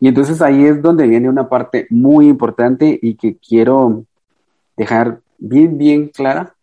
Y 0.00 0.08
entonces 0.08 0.40
ahí 0.40 0.64
es 0.64 0.80
donde 0.80 1.06
viene 1.06 1.28
una 1.28 1.50
parte 1.50 1.86
muy 1.90 2.26
importante 2.26 2.98
y 3.02 3.16
que 3.16 3.36
quiero 3.36 4.06
dejar 4.78 5.20
bien, 5.36 5.76
bien 5.76 6.08
clara. 6.08 6.54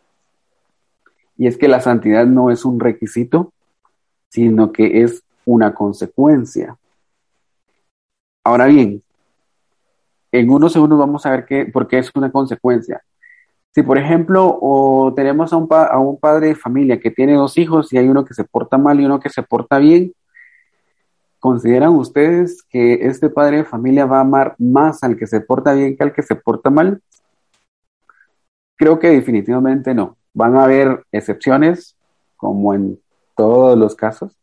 Y 1.38 1.46
es 1.46 1.56
que 1.56 1.68
la 1.68 1.82
santidad 1.82 2.26
no 2.26 2.50
es 2.50 2.66
un 2.66 2.80
requisito, 2.80 3.54
sino 4.30 4.72
que 4.72 5.02
es 5.02 5.24
una 5.46 5.74
consecuencia. 5.74 6.78
Ahora 8.44 8.68
bien, 8.68 9.04
en 10.32 10.50
unos 10.50 10.74
segundos 10.74 11.00
vamos 11.00 11.26
a 11.26 11.32
ver 11.32 11.46
qué, 11.46 11.66
por 11.66 11.88
qué 11.88 12.00
es 12.00 12.12
una 12.16 12.32
consecuencia. 12.32 13.02
Si, 13.74 13.84
por 13.84 13.98
ejemplo, 13.98 15.14
tenemos 15.16 15.54
a 15.54 15.58
un, 15.58 15.68
a 15.72 16.00
un 16.00 16.20
padre 16.20 16.48
de 16.48 16.56
familia 16.56 17.00
que 17.00 17.12
tiene 17.12 17.34
dos 17.34 17.58
hijos 17.58 17.94
y 17.94 17.98
hay 17.98 18.08
uno 18.08 18.26
que 18.26 18.34
se 18.34 18.44
porta 18.44 18.78
mal 18.78 19.00
y 19.00 19.06
uno 19.06 19.20
que 19.20 19.30
se 19.30 19.44
porta 19.44 19.78
bien, 19.78 20.14
¿consideran 21.40 21.96
ustedes 21.96 22.64
que 22.64 23.08
este 23.08 23.30
padre 23.30 23.58
de 23.58 23.66
familia 23.66 24.06
va 24.06 24.18
a 24.18 24.22
amar 24.22 24.56
más 24.58 25.04
al 25.04 25.18
que 25.18 25.28
se 25.28 25.42
porta 25.42 25.74
bien 25.74 25.96
que 25.96 26.04
al 26.04 26.14
que 26.14 26.24
se 26.24 26.36
porta 26.36 26.70
mal? 26.70 27.02
Creo 28.76 28.98
que 28.98 29.10
definitivamente 29.10 29.94
no. 29.94 30.18
Van 30.34 30.56
a 30.56 30.64
haber 30.64 31.04
excepciones, 31.12 31.96
como 32.38 32.74
en 32.74 33.00
todos 33.40 33.78
los 33.78 33.96
casos, 33.96 34.36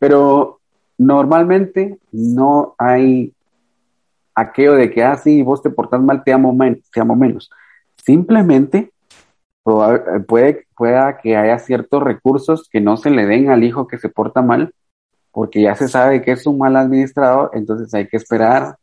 pero 0.00 0.58
normalmente 0.98 2.00
no 2.10 2.74
hay 2.76 3.32
aquello 4.34 4.74
de 4.74 4.90
que, 4.90 5.04
ah, 5.04 5.16
sí, 5.16 5.44
vos 5.44 5.62
te 5.62 5.70
portas 5.70 6.00
mal, 6.00 6.24
te 6.24 6.32
amo, 6.32 6.52
te 6.92 7.00
amo 7.00 7.14
menos. 7.14 7.48
Simplemente 8.04 8.90
puede, 10.26 10.66
pueda 10.74 11.18
que 11.18 11.36
haya 11.36 11.56
ciertos 11.60 12.02
recursos 12.02 12.68
que 12.68 12.80
no 12.80 12.96
se 12.96 13.10
le 13.10 13.26
den 13.26 13.48
al 13.48 13.62
hijo 13.62 13.86
que 13.86 13.98
se 13.98 14.08
porta 14.08 14.42
mal, 14.42 14.74
porque 15.30 15.62
ya 15.62 15.76
se 15.76 15.86
sabe 15.86 16.20
que 16.20 16.32
es 16.32 16.44
un 16.44 16.58
mal 16.58 16.74
administrador, 16.74 17.52
entonces 17.54 17.94
hay 17.94 18.08
que 18.08 18.16
esperar 18.16 18.76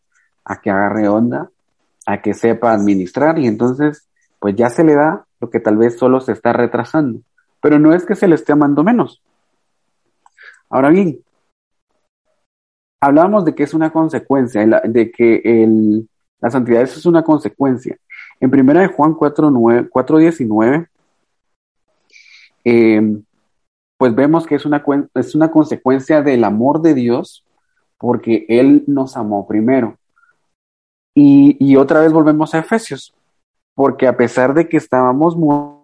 a 0.45 0.61
que 0.61 0.69
agarre 0.69 1.09
onda, 1.09 1.49
a 2.05 2.21
que 2.21 2.33
sepa 2.33 2.71
administrar 2.71 3.37
y 3.39 3.47
entonces 3.47 4.07
pues 4.39 4.55
ya 4.55 4.69
se 4.69 4.85
le 4.85 4.95
da 4.95 5.25
lo 5.41 5.49
que 5.49 5.59
tal 5.59 5.75
vez 5.75 5.99
solo 5.99 6.21
se 6.21 6.31
está 6.31 6.53
retrasando. 6.53 7.19
Pero 7.61 7.77
no 7.77 7.93
es 7.93 8.05
que 8.05 8.15
se 8.15 8.29
le 8.29 8.35
esté 8.35 8.53
amando 8.53 8.85
menos. 8.85 9.21
Ahora 10.69 10.89
bien, 10.89 11.23
hablábamos 13.01 13.45
de 13.45 13.55
que 13.55 13.63
es 13.63 13.73
una 13.73 13.91
consecuencia, 13.91 14.65
de 14.83 15.11
que 15.11 15.41
el, 15.43 16.07
la 16.39 16.49
santidad 16.49 16.83
es 16.83 17.05
una 17.05 17.23
consecuencia. 17.23 17.97
En 18.39 18.51
primera 18.51 18.81
de 18.81 18.87
Juan 18.87 19.13
4.19, 19.13 20.87
eh, 22.65 23.21
pues 23.97 24.15
vemos 24.15 24.45
que 24.45 24.55
es 24.55 24.65
una, 24.65 24.83
es 25.15 25.35
una 25.35 25.51
consecuencia 25.51 26.21
del 26.21 26.43
amor 26.43 26.81
de 26.81 26.93
Dios 26.93 27.43
porque 27.97 28.45
Él 28.47 28.83
nos 28.87 29.17
amó 29.17 29.47
primero. 29.47 29.97
Y, 31.13 31.57
y 31.59 31.75
otra 31.75 31.99
vez 31.99 32.13
volvemos 32.13 32.53
a 32.53 32.59
Efesios, 32.59 33.13
porque 33.73 34.07
a 34.07 34.15
pesar 34.15 34.53
de 34.53 34.69
que 34.69 34.77
estábamos 34.77 35.35
muy, 35.35 35.79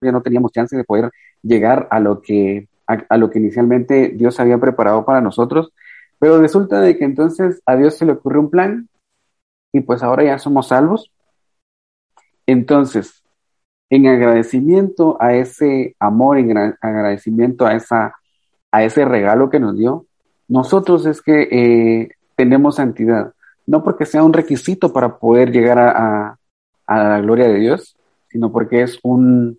ya 0.00 0.12
no 0.12 0.22
teníamos 0.22 0.52
chance 0.52 0.76
de 0.76 0.84
poder 0.84 1.10
llegar 1.42 1.88
a 1.90 1.98
lo 1.98 2.22
que 2.22 2.68
a, 3.08 3.16
lo 3.16 3.30
que 3.30 3.38
inicialmente 3.38 4.08
Dios 4.08 4.40
había 4.40 4.58
preparado 4.58 5.04
para 5.04 5.20
nosotros, 5.20 5.72
pero 6.18 6.40
resulta 6.40 6.80
de 6.80 6.98
que 6.98 7.04
entonces 7.04 7.62
a 7.66 7.76
Dios 7.76 7.96
se 7.96 8.04
le 8.04 8.12
ocurrió 8.12 8.40
un 8.40 8.50
plan 8.50 8.88
y 9.72 9.80
pues 9.80 10.02
ahora 10.02 10.24
ya 10.24 10.38
somos 10.38 10.68
salvos. 10.68 11.10
Entonces, 12.46 13.22
en 13.90 14.06
agradecimiento 14.06 15.16
a 15.20 15.34
ese 15.34 15.94
amor, 15.98 16.38
en 16.38 16.56
agradecimiento 16.80 17.66
a, 17.66 17.74
esa, 17.74 18.14
a 18.70 18.84
ese 18.84 19.04
regalo 19.04 19.50
que 19.50 19.60
nos 19.60 19.76
dio, 19.76 20.06
nosotros 20.48 21.06
es 21.06 21.22
que 21.22 21.48
eh, 21.50 22.08
tenemos 22.34 22.76
santidad, 22.76 23.34
no 23.66 23.84
porque 23.84 24.04
sea 24.04 24.24
un 24.24 24.32
requisito 24.32 24.92
para 24.92 25.18
poder 25.18 25.52
llegar 25.52 25.78
a, 25.78 26.38
a, 26.86 27.04
la 27.04 27.20
gloria 27.20 27.48
de 27.48 27.58
Dios, 27.58 27.96
sino 28.28 28.50
porque 28.50 28.82
es 28.82 28.98
un, 29.02 29.58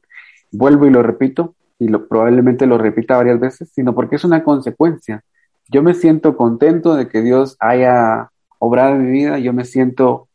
vuelvo 0.51 0.85
y 0.85 0.89
lo 0.89 1.01
repito, 1.01 1.55
y 1.81 1.87
lo, 1.87 2.07
probablemente 2.07 2.67
lo 2.67 2.77
repita 2.77 3.17
varias 3.17 3.39
veces, 3.39 3.71
sino 3.73 3.95
porque 3.95 4.15
es 4.15 4.23
una 4.23 4.43
consecuencia. 4.43 5.23
Yo 5.67 5.81
me 5.81 5.95
siento 5.95 6.37
contento 6.37 6.93
de 6.93 7.09
que 7.09 7.23
Dios 7.23 7.57
haya 7.59 8.29
obrado 8.59 8.97
en 8.97 9.05
mi 9.05 9.11
vida, 9.11 9.39
yo 9.39 9.51
me 9.51 9.65
siento 9.65 10.27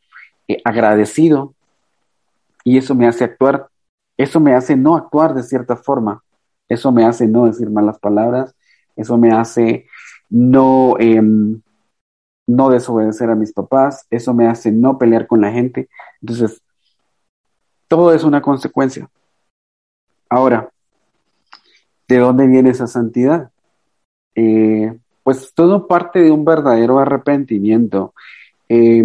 eh, 0.49 0.61
agradecido 0.65 1.55
y 2.65 2.79
eso 2.79 2.97
me 2.97 3.07
hace 3.07 3.23
actuar, 3.23 3.69
eso 4.17 4.41
me 4.41 4.55
hace 4.55 4.77
no 4.77 4.97
actuar 4.97 5.35
de 5.35 5.45
cierta 5.45 5.77
forma, 5.77 6.25
eso 6.69 6.91
me 6.91 7.05
hace 7.05 7.29
no 7.29 7.47
decir 7.47 7.71
malas 7.71 8.01
palabras, 8.01 8.53
eso 8.97 9.17
me 9.17 9.31
hace 9.31 9.87
no, 10.29 10.97
em, 10.99 11.63
no 12.49 12.71
desobedecer 12.71 13.31
a 13.31 13.37
mis 13.37 13.53
papás, 13.53 14.05
eso 14.11 14.35
me 14.35 14.49
hace 14.49 14.73
no 14.73 14.99
pelear 14.99 15.29
con 15.29 15.43
la 15.43 15.53
gente. 15.53 15.89
Entonces, 16.21 16.61
todo 17.87 18.13
es 18.13 18.25
una 18.25 18.43
consecuencia. 18.43 19.09
Ahora, 20.29 20.73
¿de 22.09 22.19
dónde 22.19 22.47
viene 22.47 22.71
esa 22.71 22.87
santidad? 22.87 23.51
Eh, 24.35 24.99
pues 25.23 25.53
todo 25.55 25.87
parte 25.87 26.21
de 26.21 26.31
un 26.31 26.45
verdadero 26.45 26.99
arrepentimiento. 26.99 28.15
Eh, 28.69 29.05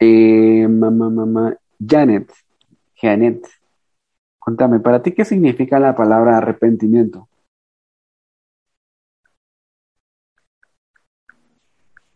eh, 0.00 0.68
mamá, 0.68 1.10
mamá, 1.10 1.56
Janet, 1.78 2.32
Janet, 2.96 3.46
contame, 4.38 4.80
¿para 4.80 5.02
ti 5.02 5.12
qué 5.12 5.24
significa 5.24 5.78
la 5.78 5.94
palabra 5.94 6.38
arrepentimiento? 6.38 7.28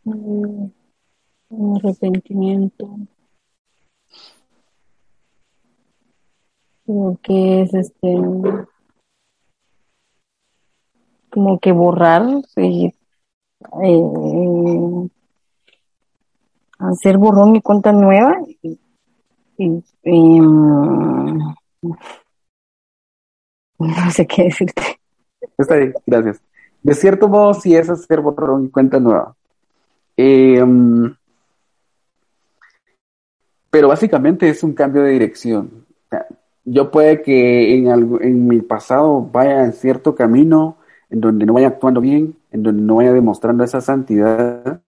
Mm, 0.04 0.66
arrepentimiento. 1.76 2.98
Como 6.84 7.18
que 7.22 7.62
es 7.62 7.74
este 7.74 8.18
como 11.30 11.58
que 11.58 11.72
borrar 11.72 12.22
y 12.56 12.92
eh, 13.82 15.08
hacer 16.78 17.16
borrón 17.16 17.56
y 17.56 17.62
cuenta 17.62 17.92
nueva 17.92 18.36
y, 19.56 19.70
mm, 20.04 21.54
no 23.78 24.10
sé 24.10 24.26
qué 24.26 24.44
decirte. 24.44 24.82
Está 25.56 25.76
bien, 25.76 25.94
gracias. 26.06 26.42
De 26.82 26.94
cierto 26.94 27.28
modo, 27.28 27.54
sí 27.54 27.74
es 27.74 27.88
hacer 27.88 28.20
borrón 28.20 28.66
y 28.66 28.70
cuenta 28.70 28.98
nueva. 28.98 29.34
Em, 30.16 31.14
pero 33.70 33.88
básicamente 33.88 34.48
es 34.48 34.62
un 34.62 34.74
cambio 34.74 35.02
de 35.02 35.10
dirección. 35.12 35.86
Yo 36.64 36.90
puede 36.90 37.22
que 37.22 37.76
en, 37.76 37.88
algo, 37.88 38.20
en 38.20 38.46
mi 38.46 38.60
pasado 38.60 39.28
vaya 39.32 39.64
en 39.64 39.72
cierto 39.72 40.14
camino 40.14 40.76
en 41.10 41.20
donde 41.20 41.44
no 41.44 41.52
vaya 41.52 41.68
actuando 41.68 42.00
bien, 42.00 42.36
en 42.50 42.62
donde 42.62 42.82
no 42.82 42.96
vaya 42.96 43.12
demostrando 43.12 43.64
esa 43.64 43.80
santidad. 43.80 44.80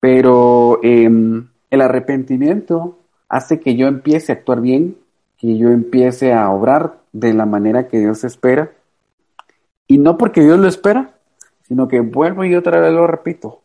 Pero 0.00 0.80
em, 0.82 1.48
el 1.70 1.80
arrepentimiento 1.80 2.98
hace 3.28 3.60
que 3.60 3.76
yo 3.76 3.88
empiece 3.88 4.32
a 4.32 4.36
actuar 4.36 4.60
bien, 4.62 4.96
que 5.36 5.58
yo 5.58 5.68
empiece 5.70 6.32
a 6.32 6.50
obrar 6.50 6.98
de 7.12 7.34
la 7.34 7.44
manera 7.44 7.88
que 7.88 7.98
Dios 7.98 8.24
espera. 8.24 8.72
Y 9.86 9.98
no 9.98 10.16
porque 10.16 10.40
Dios 10.40 10.58
lo 10.58 10.68
espera, 10.68 11.14
sino 11.62 11.88
que 11.88 12.00
vuelvo 12.00 12.44
y 12.44 12.54
otra 12.54 12.80
vez 12.80 12.92
lo 12.92 13.06
repito, 13.06 13.60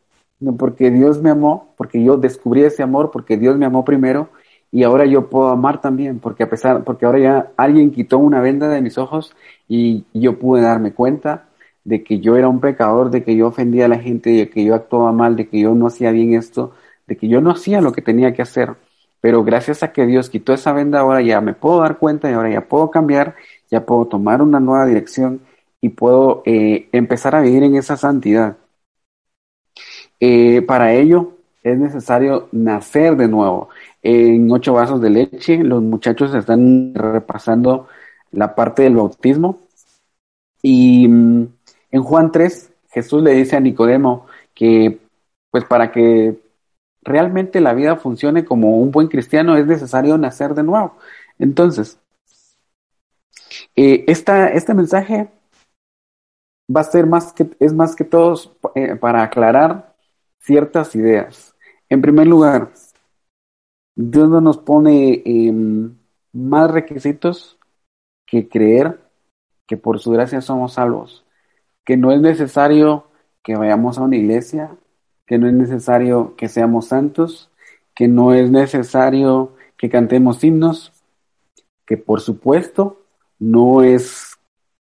porque 0.58 0.92
Dios 0.92 1.22
me 1.22 1.30
amó, 1.30 1.74
porque 1.78 2.04
yo 2.04 2.18
descubrí 2.18 2.64
ese 2.64 2.84
amor, 2.84 3.12
porque 3.12 3.38
Dios 3.38 3.58
me 3.58 3.66
amó 3.66 3.86
primero 3.86 4.30
y 4.74 4.84
ahora 4.84 5.06
yo 5.06 5.30
puedo 5.30 5.50
amar 5.50 5.82
también, 5.82 6.20
porque 6.20 6.44
a 6.44 6.50
pesar, 6.50 6.84
porque 6.84 7.06
ahora 7.06 7.20
ya 7.20 7.52
alguien 7.58 7.92
quitó 7.92 8.18
una 8.18 8.42
venda 8.42 8.68
de 8.70 8.82
mis 8.82 8.98
ojos 8.98 9.36
y 9.68 10.06
yo 10.16 10.40
pude 10.40 10.64
darme 10.64 10.94
cuenta 10.94 11.46
de 11.84 12.04
que 12.04 12.20
yo 12.20 12.38
era 12.38 12.50
un 12.50 12.60
pecador, 12.60 13.12
de 13.12 13.24
que 13.24 13.36
yo 13.36 13.48
ofendía 13.48 13.86
a 13.86 13.88
la 13.88 14.00
gente, 14.00 14.32
de 14.32 14.50
que 14.50 14.64
yo 14.66 14.74
actuaba 14.74 15.12
mal, 15.12 15.36
de 15.36 15.48
que 15.48 15.60
yo 15.60 15.76
no 15.76 15.86
hacía 15.88 16.10
bien 16.12 16.34
esto, 16.34 16.74
de 17.06 17.16
que 17.18 17.28
yo 17.28 17.40
no 17.40 17.52
hacía 17.52 17.82
lo 17.82 17.92
que 17.92 18.02
tenía 18.02 18.34
que 18.34 18.42
hacer. 18.42 18.76
Pero 19.22 19.44
gracias 19.44 19.84
a 19.84 19.94
que 19.94 20.08
Dios 20.08 20.30
quitó 20.32 20.54
esa 20.54 20.74
venda, 20.74 21.02
ahora 21.02 21.22
ya 21.22 21.40
me 21.40 21.54
puedo 21.54 21.82
dar 21.82 22.00
cuenta 22.00 22.30
y 22.32 22.34
ahora 22.34 22.50
ya 22.52 22.68
puedo 22.68 22.90
cambiar, 22.90 23.36
ya 23.70 23.86
puedo 23.86 24.06
tomar 24.08 24.42
una 24.42 24.60
nueva 24.60 24.88
dirección 24.88 25.42
y 25.82 25.90
puedo 25.90 26.42
eh, 26.46 26.90
empezar 26.94 27.36
a 27.36 27.42
vivir 27.42 27.62
en 27.64 27.76
esa 27.76 27.96
santidad. 27.96 28.58
Eh, 30.20 30.64
para 30.64 30.94
ello 30.94 31.34
es 31.64 31.78
necesario 31.78 32.50
nacer 32.52 33.16
de 33.16 33.28
nuevo 33.28 33.70
en 34.02 34.52
ocho 34.52 34.74
vasos 34.74 35.02
de 35.02 35.10
leche. 35.10 35.64
Los 35.64 35.82
muchachos 35.82 36.34
están 36.36 36.94
repasando 36.94 37.88
la 38.32 38.56
parte 38.56 38.84
del 38.84 38.96
bautismo. 38.96 39.60
Y 40.62 41.08
mm, 41.08 41.48
en 41.92 42.04
Juan 42.04 42.32
3, 42.32 42.72
Jesús 42.90 43.24
le 43.24 43.34
dice 43.34 43.56
a 43.56 43.60
Nicodemo 43.60 44.28
que, 44.54 45.00
pues 45.52 45.66
para 45.66 45.92
que 45.92 46.40
realmente 47.04 47.62
la 47.62 47.74
vida 47.74 47.96
funcione 47.98 48.46
como 48.46 48.78
un 48.80 48.92
buen 48.92 49.08
cristiano 49.08 49.58
es 49.58 49.66
necesario 49.66 50.18
nacer 50.18 50.54
de 50.56 50.64
nuevo. 50.64 50.98
Entonces, 51.40 52.00
eh, 53.76 54.06
este 54.08 54.74
mensaje 54.74 55.30
va 56.74 56.82
a 56.82 56.84
ser 56.86 57.06
más 57.08 57.34
que, 57.34 57.50
es 57.60 57.74
más 57.74 57.96
que 57.96 58.04
todo 58.04 58.36
eh, 58.76 58.96
para 58.96 59.24
aclarar 59.24 59.96
ciertas 60.40 60.96
ideas. 60.96 61.53
En 61.94 62.02
primer 62.02 62.26
lugar, 62.26 62.74
Dios 63.94 64.28
no 64.28 64.42
nos 64.42 64.58
pone 64.58 65.22
em, 65.26 65.96
más 66.32 66.72
requisitos 66.72 67.60
que 68.26 68.50
creer 68.50 69.00
que 69.68 69.78
por 69.78 70.00
su 70.00 70.10
gracia 70.10 70.42
somos 70.42 70.74
salvos, 70.74 71.24
que 71.86 71.96
no 71.96 72.12
es 72.12 72.20
necesario 72.20 73.06
que 73.44 73.56
vayamos 73.56 74.00
a 74.00 74.02
una 74.02 74.16
iglesia, 74.16 74.76
que 75.28 75.38
no 75.38 75.46
es 75.46 75.54
necesario 75.54 76.36
que 76.36 76.50
seamos 76.50 76.88
santos, 76.88 77.52
que 77.94 78.08
no 78.08 78.34
es 78.34 78.50
necesario 78.50 79.54
que 79.78 79.92
cantemos 79.92 80.44
himnos, 80.44 80.94
que 81.86 81.98
por 81.98 82.22
supuesto 82.22 83.04
no 83.38 83.84
es 83.84 84.40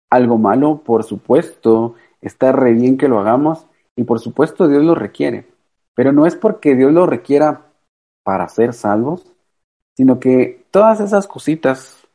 algo 0.10 0.40
malo, 0.40 0.82
por 0.84 1.04
supuesto, 1.04 1.94
está 2.20 2.52
re 2.52 2.74
bien 2.74 2.98
que 2.98 3.08
lo 3.08 3.20
hagamos 3.20 3.68
y 3.96 4.06
por 4.06 4.20
supuesto 4.20 4.68
Dios 4.68 4.84
lo 4.84 4.96
requiere. 4.96 5.54
Pero 5.96 6.12
no 6.12 6.26
es 6.26 6.36
porque 6.36 6.76
Dios 6.76 6.92
lo 6.92 7.06
requiera 7.06 7.66
para 8.24 8.48
ser 8.50 8.74
salvos, 8.74 9.34
sino 9.96 10.20
que 10.20 10.66
todas 10.72 11.00
esas 11.00 11.28
cositas 11.28 12.06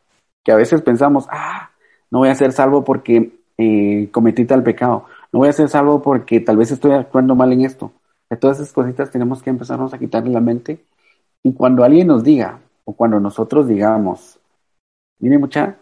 que 0.45 0.53
a 0.53 0.57
veces 0.57 0.83
pensamos, 0.83 1.27
ah, 1.31 1.71
no 2.11 2.21
voy 2.21 2.29
a 2.29 2.35
ser 2.35 2.53
salvo 2.53 2.85
porque 2.85 3.33
eh, 3.57 4.09
cometí 4.13 4.45
tal 4.45 4.63
pecado, 4.63 5.07
no 5.33 5.41
voy 5.41 5.49
a 5.49 5.53
ser 5.53 5.69
salvo 5.69 6.03
porque 6.03 6.41
tal 6.41 6.57
vez 6.57 6.71
estoy 6.71 6.93
actuando 6.93 7.35
mal 7.35 7.53
en 7.53 7.63
esto. 7.63 7.93
Todas 8.39 8.61
esas 8.61 8.73
cositas 8.73 9.11
tenemos 9.11 9.43
que 9.43 9.51
empezarnos 9.51 9.93
a 9.93 9.99
quitarle 9.99 10.31
la 10.31 10.41
mente 10.41 10.85
y 11.43 11.53
cuando 11.53 11.83
alguien 11.83 12.07
nos 12.07 12.23
diga 12.23 12.61
o 12.85 12.93
cuando 12.93 13.19
nosotros 13.19 13.67
digamos, 13.67 14.39
mire 15.19 15.39
mucha, 15.39 15.77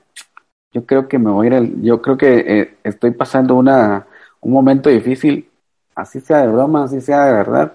yo 0.73 0.87
creo 0.87 1.09
que 1.09 1.19
me 1.19 1.31
voy 1.31 1.49
a 1.49 1.61
ir, 1.61 1.83
yo 1.83 2.01
creo 2.01 2.17
que 2.17 2.39
eh, 2.39 2.79
estoy 2.85 3.11
pasando 3.11 3.55
una, 3.55 4.07
un 4.41 4.53
momento 4.53 4.89
difícil, 4.89 5.51
así 5.95 6.21
sea 6.21 6.43
de 6.43 6.49
broma, 6.49 6.85
así 6.85 7.01
sea 7.01 7.27
de 7.27 7.33
verdad, 7.33 7.73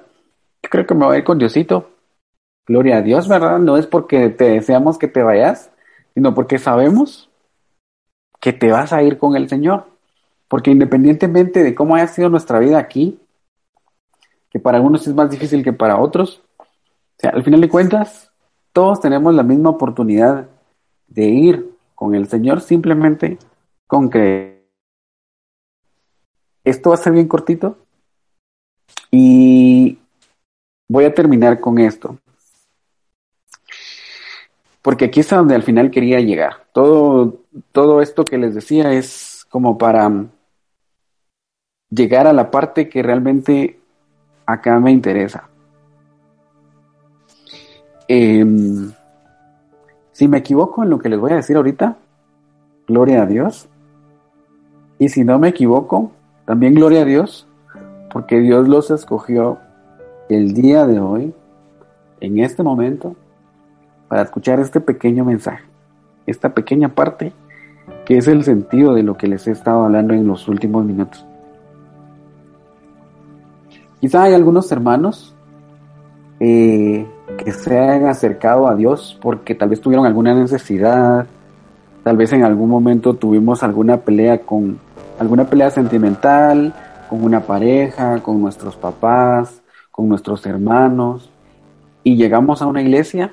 creo 0.73 0.87
que 0.87 0.95
me 0.95 1.05
voy 1.05 1.15
a 1.15 1.19
ir 1.19 1.23
con 1.23 1.37
Diosito. 1.37 1.91
Gloria 2.65 2.97
a 2.97 3.01
Dios, 3.03 3.27
¿verdad? 3.27 3.59
No 3.59 3.77
es 3.77 3.85
porque 3.85 4.29
te 4.29 4.45
deseamos 4.45 4.97
que 4.97 5.07
te 5.07 5.21
vayas, 5.21 5.71
sino 6.15 6.33
porque 6.33 6.57
sabemos 6.57 7.29
que 8.41 8.53
te 8.53 8.71
vas 8.71 8.91
a 8.91 9.03
ir 9.03 9.19
con 9.19 9.35
el 9.35 9.47
Señor. 9.47 9.85
Porque 10.47 10.71
independientemente 10.71 11.61
de 11.61 11.75
cómo 11.75 11.93
haya 11.93 12.07
sido 12.07 12.27
nuestra 12.29 12.57
vida 12.57 12.79
aquí, 12.79 13.19
que 14.49 14.57
para 14.59 14.77
algunos 14.77 15.05
es 15.05 15.13
más 15.13 15.29
difícil 15.29 15.63
que 15.63 15.73
para 15.73 15.99
otros, 15.99 16.41
o 16.57 16.65
sea, 17.19 17.29
al 17.29 17.43
final 17.43 17.61
de 17.61 17.69
cuentas, 17.69 18.31
todos 18.71 18.99
tenemos 18.99 19.31
la 19.35 19.43
misma 19.43 19.69
oportunidad 19.69 20.49
de 21.05 21.25
ir 21.25 21.77
con 21.93 22.15
el 22.15 22.27
Señor 22.27 22.61
simplemente 22.61 23.37
con 23.85 24.09
que 24.09 24.65
esto 26.63 26.89
va 26.89 26.95
a 26.95 26.97
ser 26.97 27.13
bien 27.13 27.27
cortito 27.27 27.77
y 29.11 29.99
voy 30.87 31.05
a 31.05 31.13
terminar 31.13 31.59
con 31.59 31.79
esto. 31.79 32.17
Porque 34.81 35.05
aquí 35.05 35.21
es 35.21 35.29
donde 35.29 35.55
al 35.55 35.63
final 35.63 35.89
quería 35.91 36.19
llegar. 36.19 36.65
Todo, 36.73 37.39
todo 37.71 38.01
esto 38.01 38.25
que 38.25 38.37
les 38.37 38.53
decía 38.53 38.91
es 38.91 39.45
como 39.49 39.77
para 39.77 40.11
llegar 41.89 42.27
a 42.27 42.33
la 42.33 42.51
parte 42.51 42.89
que 42.89 43.01
realmente 43.01 43.79
acá 44.45 44.79
me 44.79 44.91
interesa. 44.91 45.47
Em, 48.07 48.91
si 50.11 50.27
me 50.27 50.39
equivoco 50.39 50.83
en 50.83 50.89
lo 50.89 50.99
que 50.99 51.09
les 51.09 51.19
voy 51.19 51.31
a 51.31 51.37
decir 51.37 51.55
ahorita, 51.55 51.97
gloria 52.87 53.23
a 53.23 53.25
Dios. 53.25 53.69
Y 54.99 55.09
si 55.09 55.23
no 55.23 55.39
me 55.39 55.49
equivoco, 55.49 56.11
también 56.45 56.73
gloria 56.73 57.01
a 57.01 57.05
Dios, 57.05 57.47
porque 58.11 58.39
Dios 58.39 58.67
los 58.67 58.91
escogió 58.91 59.59
el 60.29 60.53
día 60.53 60.85
de 60.85 60.99
hoy, 60.99 61.33
en 62.19 62.39
este 62.39 62.63
momento, 62.63 63.15
para 64.07 64.23
escuchar 64.23 64.59
este 64.59 64.79
pequeño 64.79 65.25
mensaje, 65.25 65.63
esta 66.25 66.53
pequeña 66.53 66.89
parte 66.89 67.33
que 68.05 68.17
es 68.17 68.27
el 68.27 68.43
sentido 68.43 68.93
de 68.93 69.03
lo 69.03 69.17
que 69.17 69.27
les 69.27 69.47
he 69.47 69.51
estado 69.51 69.83
hablando 69.83 70.13
en 70.13 70.27
los 70.27 70.47
últimos 70.47 70.85
minutos. 70.85 71.25
Quizá 73.99 74.23
hay 74.23 74.33
algunos 74.33 74.71
hermanos 74.71 75.33
eh, 76.39 77.07
que 77.37 77.51
se 77.51 77.79
han 77.79 78.05
acercado 78.05 78.67
a 78.67 78.75
Dios 78.75 79.17
porque 79.21 79.55
tal 79.55 79.69
vez 79.69 79.79
tuvieron 79.79 80.05
alguna 80.05 80.33
necesidad, 80.33 81.25
tal 82.03 82.17
vez 82.17 82.33
en 82.33 82.43
algún 82.43 82.69
momento 82.69 83.13
tuvimos 83.13 83.63
alguna 83.63 83.97
pelea 83.97 84.39
con 84.39 84.77
alguna 85.19 85.45
pelea 85.45 85.69
sentimental, 85.69 86.73
con 87.09 87.23
una 87.23 87.39
pareja, 87.39 88.21
con 88.21 88.41
nuestros 88.41 88.75
papás, 88.75 89.62
con 89.93 90.09
nuestros 90.09 90.43
hermanos, 90.47 91.29
y 92.03 92.17
llegamos 92.17 92.61
a 92.61 92.65
una 92.65 92.81
iglesia 92.81 93.31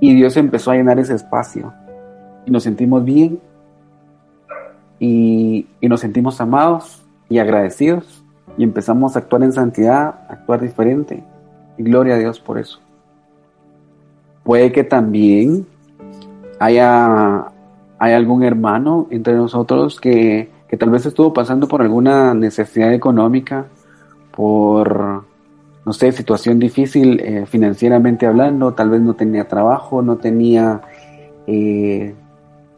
y 0.00 0.14
Dios 0.14 0.36
empezó 0.36 0.70
a 0.70 0.76
llenar 0.76 0.98
ese 0.98 1.14
espacio 1.14 1.72
y 2.46 2.50
nos 2.50 2.64
sentimos 2.64 3.04
bien 3.04 3.38
y, 4.98 5.66
y 5.78 5.88
nos 5.88 6.00
sentimos 6.00 6.40
amados 6.40 7.02
y 7.28 7.38
agradecidos 7.38 8.24
y 8.56 8.64
empezamos 8.64 9.14
a 9.14 9.20
actuar 9.20 9.42
en 9.42 9.52
santidad, 9.52 10.20
actuar 10.28 10.60
diferente. 10.60 11.22
Y 11.76 11.82
gloria 11.82 12.14
a 12.14 12.18
Dios 12.18 12.40
por 12.40 12.58
eso. 12.58 12.80
Puede 14.44 14.72
que 14.72 14.84
también 14.84 15.66
haya, 16.58 17.46
hay 17.98 18.12
algún 18.14 18.42
hermano 18.42 19.06
entre 19.10 19.34
nosotros 19.34 20.00
que, 20.00 20.50
que 20.66 20.76
tal 20.78 20.90
vez 20.90 21.06
estuvo 21.06 21.32
pasando 21.32 21.68
por 21.68 21.82
alguna 21.82 22.34
necesidad 22.34 22.92
económica, 22.92 23.66
por 24.34 25.24
no 25.84 25.92
sé, 25.92 26.12
situación 26.12 26.58
difícil 26.58 27.20
eh, 27.20 27.46
financieramente 27.46 28.26
hablando, 28.26 28.74
tal 28.74 28.90
vez 28.90 29.00
no 29.00 29.14
tenía 29.14 29.48
trabajo, 29.48 30.00
no 30.00 30.16
tenía, 30.16 30.80
eh, 31.46 32.14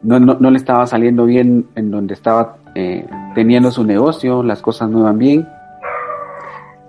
no, 0.01 0.19
no, 0.19 0.37
no, 0.39 0.51
le 0.51 0.57
estaba 0.57 0.87
saliendo 0.87 1.25
bien 1.25 1.67
en 1.75 1.91
donde 1.91 2.15
estaba 2.15 2.57
eh, 2.73 3.05
teniendo 3.35 3.71
su 3.71 3.83
negocio, 3.83 4.41
las 4.41 4.61
cosas 4.61 4.89
no 4.89 4.99
iban 4.99 5.19
bien. 5.19 5.47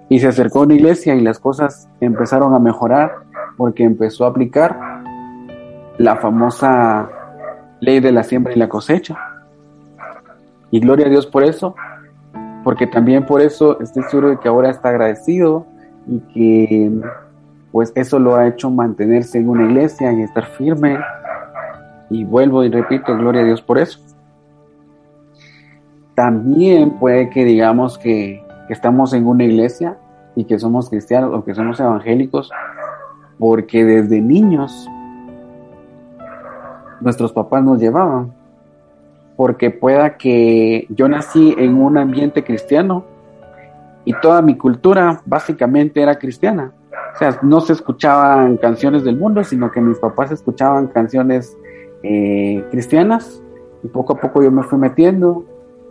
Y 0.09 0.21
se 0.21 0.29
acercó 0.29 0.61
a 0.61 0.63
una 0.63 0.75
iglesia 0.75 1.15
y 1.15 1.21
las 1.21 1.39
cosas 1.39 1.89
empezaron 2.01 2.55
a 2.55 2.59
mejorar 2.59 3.13
porque 3.57 3.85
empezó 3.85 4.25
a 4.25 4.29
aplicar 4.29 4.79
la 5.99 6.17
famosa 6.17 7.11
ley 7.81 8.01
de 8.01 8.13
la 8.13 8.23
siembra 8.23 8.53
y 8.55 8.57
la 8.57 8.69
cosecha. 8.69 9.19
Y 10.71 10.81
gloria 10.81 11.07
a 11.07 11.11
Dios 11.11 11.27
por 11.27 11.45
eso, 11.45 11.75
porque 12.65 12.87
también 12.87 13.27
por 13.27 13.41
eso 13.41 13.81
estoy 13.81 14.05
seguro 14.05 14.31
de 14.31 14.39
que 14.39 14.49
ahora 14.49 14.71
está 14.71 14.91
agradecido 14.91 15.67
y 16.07 16.21
que 16.33 16.93
pues 17.73 17.93
eso 17.95 18.19
lo 18.19 18.37
ha 18.37 18.47
hecho 18.47 18.71
mantenerse 18.71 19.39
en 19.39 19.49
una 19.49 19.65
iglesia 19.65 20.13
y 20.13 20.23
estar 20.23 20.47
firme. 20.47 20.99
Y 22.09 22.25
vuelvo 22.25 22.65
y 22.65 22.71
repito, 22.71 23.17
gloria 23.17 23.43
a 23.43 23.45
Dios 23.45 23.61
por 23.61 23.79
eso. 23.79 24.01
También 26.15 26.99
puede 26.99 27.29
que 27.29 27.45
digamos 27.45 27.99
que, 27.99 28.43
que 28.67 28.73
estamos 28.73 29.13
en 29.13 29.27
una 29.27 29.45
iglesia 29.45 29.99
y 30.35 30.45
que 30.45 30.59
somos 30.59 30.89
cristianos 30.89 31.35
o 31.35 31.45
que 31.45 31.55
somos 31.55 31.79
evangélicos 31.79 32.51
porque 33.39 33.85
desde 33.85 34.21
niños 34.21 34.89
nuestros 37.01 37.33
papás 37.33 37.63
nos 37.63 37.79
llevaban. 37.79 38.33
Porque 39.37 39.71
pueda 39.71 40.17
que 40.17 40.87
yo 40.89 41.09
nací 41.09 41.55
en 41.59 41.75
un 41.75 41.99
ambiente 41.99 42.43
cristiano 42.43 43.05
y 44.07 44.15
toda 44.21 44.41
mi 44.41 44.57
cultura 44.57 45.21
básicamente 45.27 46.01
era 46.01 46.15
cristiana. 46.17 46.73
O 47.15 47.19
sea, 47.19 47.39
no 47.43 47.61
se 47.61 47.73
escuchaban 47.73 48.57
canciones 48.57 49.05
del 49.05 49.17
mundo, 49.17 49.43
sino 49.43 49.71
que 49.71 49.81
mis 49.81 49.99
papás 49.99 50.31
escuchaban 50.31 50.87
canciones 50.87 51.59
eh, 52.03 52.65
cristianas 52.71 53.43
y 53.83 53.89
poco 53.89 54.15
a 54.15 54.21
poco 54.21 54.43
yo 54.43 54.51
me 54.53 54.63
fui 54.63 54.79
metiendo. 54.79 55.45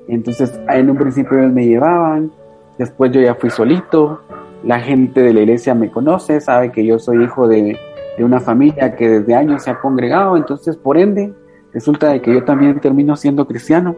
Entonces, 0.08 0.58
en 0.70 0.90
un 0.90 0.98
principio 0.98 1.38
ellos 1.38 1.52
me 1.52 1.66
llevaban, 1.66 2.32
después 2.78 3.12
yo 3.12 3.20
ya 3.20 3.36
fui 3.36 3.50
solito. 3.50 4.22
La 4.64 4.80
gente 4.80 5.22
de 5.22 5.34
la 5.34 5.42
iglesia 5.42 5.76
me 5.76 5.92
conoce, 5.92 6.40
sabe 6.40 6.72
que 6.72 6.86
yo 6.86 6.98
soy 7.00 7.22
hijo 7.24 7.50
de, 7.50 7.78
de 8.18 8.24
una 8.24 8.40
familia 8.40 8.96
que 8.96 9.10
desde 9.10 9.36
años 9.36 9.64
se 9.64 9.72
ha 9.72 9.80
congregado, 9.80 10.38
entonces 10.38 10.78
por 10.78 10.98
ende 10.98 11.34
resulta 11.74 12.10
de 12.10 12.22
que 12.22 12.34
yo 12.34 12.46
también 12.46 12.80
termino 12.80 13.18
siendo 13.18 13.46
cristiano 13.46 13.96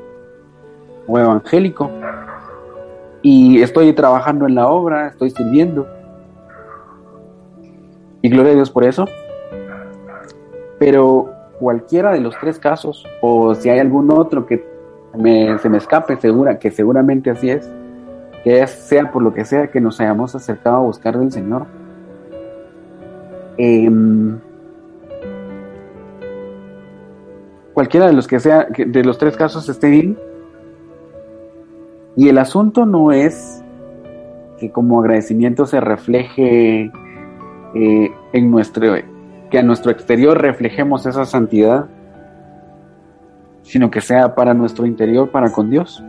o 1.05 1.19
evangélico 1.19 1.91
y 3.29 3.61
estoy 3.61 3.91
trabajando 3.91 4.47
en 4.47 4.55
la 4.55 4.69
obra, 4.69 5.07
estoy 5.09 5.31
sirviendo. 5.31 5.85
Y 8.21 8.29
gloria 8.29 8.53
a 8.53 8.55
Dios 8.55 8.71
por 8.71 8.85
eso. 8.85 9.05
Pero 10.79 11.29
cualquiera 11.59 12.13
de 12.13 12.21
los 12.21 12.39
tres 12.39 12.57
casos, 12.57 13.05
o 13.19 13.53
si 13.53 13.67
hay 13.69 13.79
algún 13.79 14.09
otro 14.11 14.45
que 14.45 14.65
se 15.11 15.69
me 15.69 15.77
escape, 15.77 16.15
segura, 16.15 16.57
que 16.57 16.71
seguramente 16.71 17.29
así 17.29 17.49
es, 17.49 17.69
que 18.45 18.65
sea 18.65 19.11
por 19.11 19.21
lo 19.21 19.33
que 19.33 19.43
sea 19.43 19.67
que 19.67 19.81
nos 19.81 19.99
hayamos 19.99 20.33
acercado 20.33 20.77
a 20.77 20.81
buscar 20.83 21.19
del 21.19 21.33
Señor, 21.33 21.65
em, 23.57 24.39
cualquiera 27.73 28.07
de 28.07 28.13
los 28.13 28.25
que 28.25 28.39
sea, 28.39 28.67
de 28.69 29.03
los 29.03 29.17
tres 29.17 29.35
casos 29.35 29.67
esté 29.67 29.89
bien, 29.89 30.17
y 32.17 32.29
el 32.29 32.39
asunto 32.39 32.87
no 32.87 33.11
es 33.11 33.63
que 34.57 34.71
como 34.71 34.99
agradecimiento 34.99 35.67
se 35.67 35.79
refleje 35.79 36.91
eh, 37.75 38.11
en 38.33 38.49
nuestro, 38.49 38.95
que 39.51 39.59
a 39.59 39.61
nuestro 39.61 39.91
exterior 39.91 40.41
reflejemos 40.41 41.05
esa 41.05 41.25
santidad, 41.25 41.85
sino 43.61 43.91
que 43.91 44.01
sea 44.01 44.33
para 44.33 44.55
nuestro 44.55 44.87
interior, 44.87 45.29
para 45.29 45.51
con 45.51 45.69
Dios. 45.69 46.03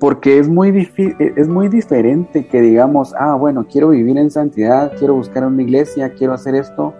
Porque 0.00 0.38
es 0.38 0.48
muy, 0.48 0.90
es 1.18 1.48
muy 1.48 1.68
diferente 1.68 2.46
que 2.46 2.62
digamos, 2.62 3.14
ah, 3.18 3.34
bueno, 3.34 3.66
quiero 3.70 3.90
vivir 3.90 4.16
en 4.16 4.30
santidad, 4.30 4.92
quiero 4.98 5.16
buscar 5.16 5.44
una 5.44 5.60
iglesia, 5.60 6.14
quiero 6.14 6.32
hacer 6.32 6.54
esto, 6.54 6.94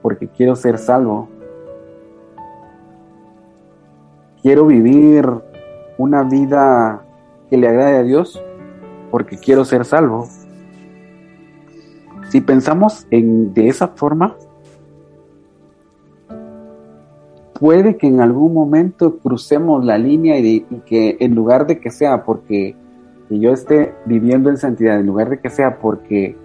porque 0.00 0.28
quiero 0.28 0.54
ser 0.54 0.78
salvo. 0.78 1.33
Quiero 4.44 4.66
vivir 4.66 5.26
una 5.96 6.22
vida 6.22 7.02
que 7.48 7.56
le 7.56 7.66
agrade 7.66 7.96
a 7.96 8.02
Dios 8.02 8.44
porque 9.10 9.38
quiero 9.38 9.64
ser 9.64 9.86
salvo. 9.86 10.28
Si 12.28 12.42
pensamos 12.42 13.06
en, 13.10 13.54
de 13.54 13.68
esa 13.68 13.88
forma, 13.88 14.36
puede 17.58 17.96
que 17.96 18.06
en 18.06 18.20
algún 18.20 18.52
momento 18.52 19.16
crucemos 19.16 19.82
la 19.82 19.96
línea 19.96 20.38
y, 20.38 20.60
que 20.84 21.16
en 21.20 21.34
lugar 21.34 21.66
de 21.66 21.80
que 21.80 21.90
sea 21.90 22.24
porque 22.24 22.76
yo 23.30 23.50
esté 23.50 23.94
viviendo 24.04 24.50
en 24.50 24.58
santidad, 24.58 25.00
en 25.00 25.06
lugar 25.06 25.30
de 25.30 25.38
que 25.38 25.48
sea 25.48 25.78
porque 25.78 26.36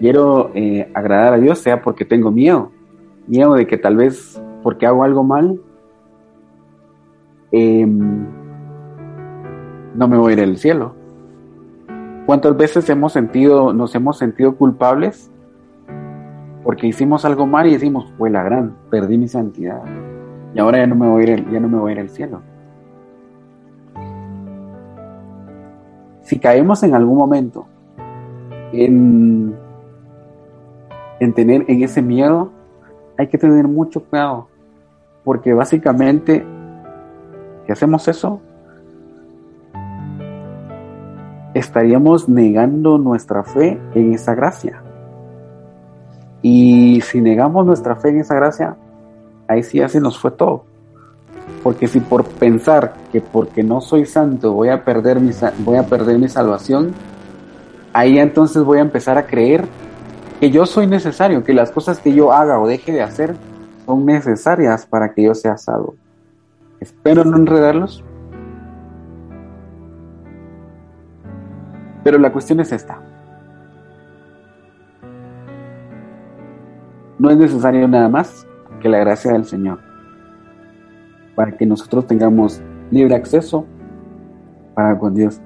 quiero 0.00 0.50
eh, 0.54 0.86
agradar 0.92 1.32
a 1.32 1.38
Dios, 1.38 1.60
sea 1.60 1.80
porque 1.80 2.04
tengo 2.04 2.30
miedo, 2.30 2.70
miedo 3.26 3.54
de 3.54 3.66
que 3.66 3.78
tal 3.78 3.96
vez 3.96 4.38
porque 4.62 4.84
hago 4.84 5.02
algo 5.02 5.24
mal, 5.24 5.58
em, 7.52 8.26
no 9.94 10.08
me 10.08 10.16
voy 10.16 10.32
a 10.32 10.36
ir 10.36 10.42
al 10.42 10.56
cielo. 10.56 10.94
¿Cuántas 12.26 12.56
veces 12.56 12.88
hemos 12.88 13.12
sentido, 13.12 13.72
nos 13.72 13.94
hemos 13.94 14.18
sentido 14.18 14.56
culpables 14.56 15.30
porque 16.64 16.86
hicimos 16.86 17.24
algo 17.24 17.46
mal 17.46 17.66
y 17.66 17.72
decimos, 17.72 18.12
fue 18.16 18.30
la 18.30 18.42
gran, 18.42 18.76
perdí 18.90 19.18
mi 19.18 19.28
santidad 19.28 19.82
y 20.54 20.58
ahora 20.58 20.78
ya 20.78 20.86
no 20.86 20.94
me 20.94 21.08
voy 21.08 21.24
a 21.24 21.32
ir, 21.32 21.50
ya 21.50 21.60
no 21.60 21.68
me 21.68 21.78
voy 21.78 21.90
a 21.90 21.94
ir 21.94 22.00
al 22.00 22.08
cielo? 22.08 22.40
Si 26.22 26.38
caemos 26.38 26.82
en 26.82 26.94
algún 26.94 27.18
momento 27.18 27.66
en 28.72 29.54
en 31.22 31.32
tener 31.34 31.64
en 31.68 31.84
ese 31.84 32.02
miedo, 32.02 32.50
hay 33.16 33.28
que 33.28 33.38
tener 33.38 33.68
mucho 33.68 34.02
cuidado, 34.02 34.48
porque 35.22 35.54
básicamente, 35.54 36.44
hacemos 37.72 38.08
eso, 38.08 38.40
estaríamos 41.54 42.28
negando 42.28 42.98
nuestra 42.98 43.44
fe 43.44 43.80
en 43.94 44.14
esa 44.14 44.34
gracia. 44.34 44.82
Y 46.40 47.00
si 47.02 47.20
negamos 47.20 47.64
nuestra 47.66 47.96
fe 47.96 48.10
en 48.10 48.20
esa 48.20 48.34
gracia, 48.34 48.76
ahí 49.48 49.62
sí 49.62 49.78
ya 49.78 49.88
se 49.88 50.00
nos 50.00 50.18
fue 50.18 50.32
todo. 50.32 50.64
Porque 51.62 51.86
si 51.86 52.00
por 52.00 52.24
pensar 52.24 52.94
que 53.12 53.20
porque 53.20 53.62
no 53.62 53.80
soy 53.80 54.06
santo 54.06 54.52
voy 54.52 54.68
a 54.68 54.84
perder 54.84 55.20
mi, 55.20 55.30
voy 55.58 55.76
a 55.76 55.84
perder 55.84 56.18
mi 56.18 56.28
salvación, 56.28 56.92
ahí 57.92 58.18
entonces 58.18 58.64
voy 58.64 58.78
a 58.78 58.82
empezar 58.82 59.18
a 59.18 59.26
creer 59.26 59.64
que 60.40 60.50
yo 60.50 60.66
soy 60.66 60.86
necesario, 60.86 61.44
que 61.44 61.52
las 61.52 61.70
cosas 61.70 62.00
que 62.00 62.12
yo 62.12 62.32
haga 62.32 62.58
o 62.58 62.66
deje 62.66 62.92
de 62.92 63.02
hacer 63.02 63.36
son 63.86 64.04
necesarias 64.06 64.86
para 64.86 65.12
que 65.12 65.22
yo 65.22 65.34
sea 65.34 65.56
salvo. 65.56 65.94
Espero 66.82 67.24
no 67.24 67.36
enredarlos. 67.36 68.02
Pero 72.02 72.18
la 72.18 72.32
cuestión 72.32 72.58
es 72.58 72.72
esta. 72.72 73.00
No 77.20 77.30
es 77.30 77.36
necesario 77.36 77.86
nada 77.86 78.08
más 78.08 78.48
que 78.80 78.88
la 78.88 78.98
gracia 78.98 79.32
del 79.32 79.44
Señor 79.44 79.78
para 81.36 81.56
que 81.56 81.64
nosotros 81.64 82.04
tengamos 82.08 82.60
libre 82.90 83.14
acceso 83.14 83.64
para 84.74 84.98
con 84.98 85.14
Dios. 85.14 85.40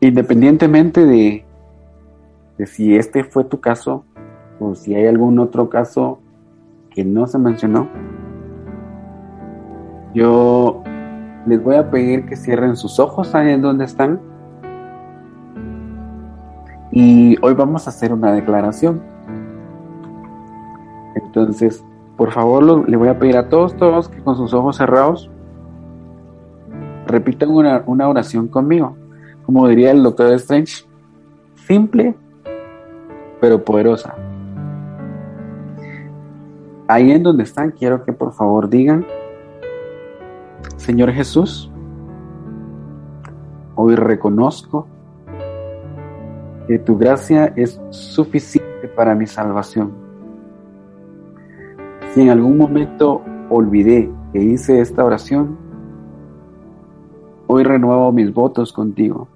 Independientemente 0.00 1.06
de, 1.06 1.46
si 2.66 2.94
este 2.94 3.24
fue 3.24 3.44
tu 3.44 3.58
caso 3.58 4.04
o 4.60 4.74
si 4.74 4.94
hay 4.94 5.06
algún 5.06 5.38
otro 5.38 5.70
caso 5.70 6.20
que 6.96 7.04
no 7.04 7.28
se 7.28 7.38
mencionó, 7.38 7.86
yo 10.14 10.82
les 11.46 11.62
voy 11.62 11.76
a 11.76 11.88
pedir 11.92 12.26
que 12.26 12.34
cierren 12.34 12.74
sus 12.74 12.98
ojos 12.98 13.36
ahí 13.36 13.52
en 13.52 13.62
donde 13.62 13.84
están. 13.84 14.20
Y 16.90 17.36
hoy 17.40 17.54
vamos 17.54 17.86
a 17.86 17.90
hacer 17.90 18.12
una 18.12 18.32
declaración. 18.32 19.00
Entonces, 21.14 21.84
por 22.16 22.32
favor, 22.32 22.88
le 22.88 22.96
voy 22.96 23.08
a 23.08 23.18
pedir 23.18 23.36
a 23.36 23.48
todos, 23.48 23.76
todos 23.76 24.08
que 24.08 24.20
con 24.24 24.34
sus 24.34 24.52
ojos 24.52 24.78
cerrados 24.78 25.30
repitan 27.06 27.50
una, 27.50 27.84
una 27.86 28.08
oración 28.08 28.48
conmigo 28.48 28.96
como 29.46 29.68
diría 29.68 29.92
el 29.92 30.02
Doctor 30.02 30.32
Strange, 30.32 30.84
simple 31.54 32.16
pero 33.40 33.64
poderosa. 33.64 34.14
Ahí 36.88 37.10
en 37.10 37.22
donde 37.22 37.42
están, 37.42 37.70
quiero 37.72 38.04
que 38.04 38.12
por 38.12 38.32
favor 38.32 38.68
digan, 38.68 39.04
Señor 40.76 41.10
Jesús, 41.12 41.70
hoy 43.74 43.96
reconozco 43.96 44.86
que 46.68 46.78
tu 46.78 46.96
gracia 46.96 47.52
es 47.56 47.80
suficiente 47.90 48.88
para 48.94 49.14
mi 49.14 49.26
salvación. 49.26 49.92
Si 52.14 52.22
en 52.22 52.30
algún 52.30 52.56
momento 52.56 53.22
olvidé 53.50 54.10
que 54.32 54.40
hice 54.40 54.80
esta 54.80 55.04
oración, 55.04 55.56
hoy 57.46 57.64
renuevo 57.64 58.12
mis 58.12 58.32
votos 58.32 58.72
contigo 58.72 59.28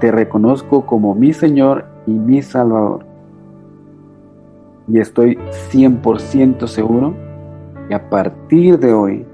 te 0.00 0.12
reconozco 0.12 0.84
como 0.84 1.14
mi 1.14 1.32
Señor 1.32 1.86
y 2.06 2.12
mi 2.12 2.42
Salvador. 2.42 3.04
Y 4.88 5.00
estoy 5.00 5.36
100% 5.72 6.66
seguro 6.66 7.14
que 7.88 7.94
a 7.94 8.08
partir 8.08 8.78
de 8.78 8.92
hoy, 8.92 9.26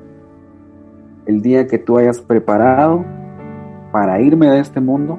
el 1.27 1.43
día 1.43 1.67
que 1.67 1.79
tú 1.79 1.99
hayas 1.99 2.21
preparado 2.21 3.05
para 3.93 4.21
irme 4.21 4.49
de 4.49 4.61
este 4.61 4.81
mundo, 4.81 5.19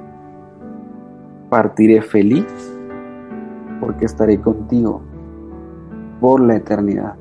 partiré 1.49 2.01
feliz 2.01 2.45
porque 3.79 4.05
estaré 4.05 4.39
contigo 4.39 5.01
por 6.19 6.39
la 6.39 6.55
eternidad. 6.55 7.15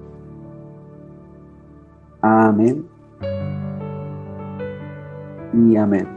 Amén 2.22 2.87
y 5.53 5.77
amén. 5.77 6.09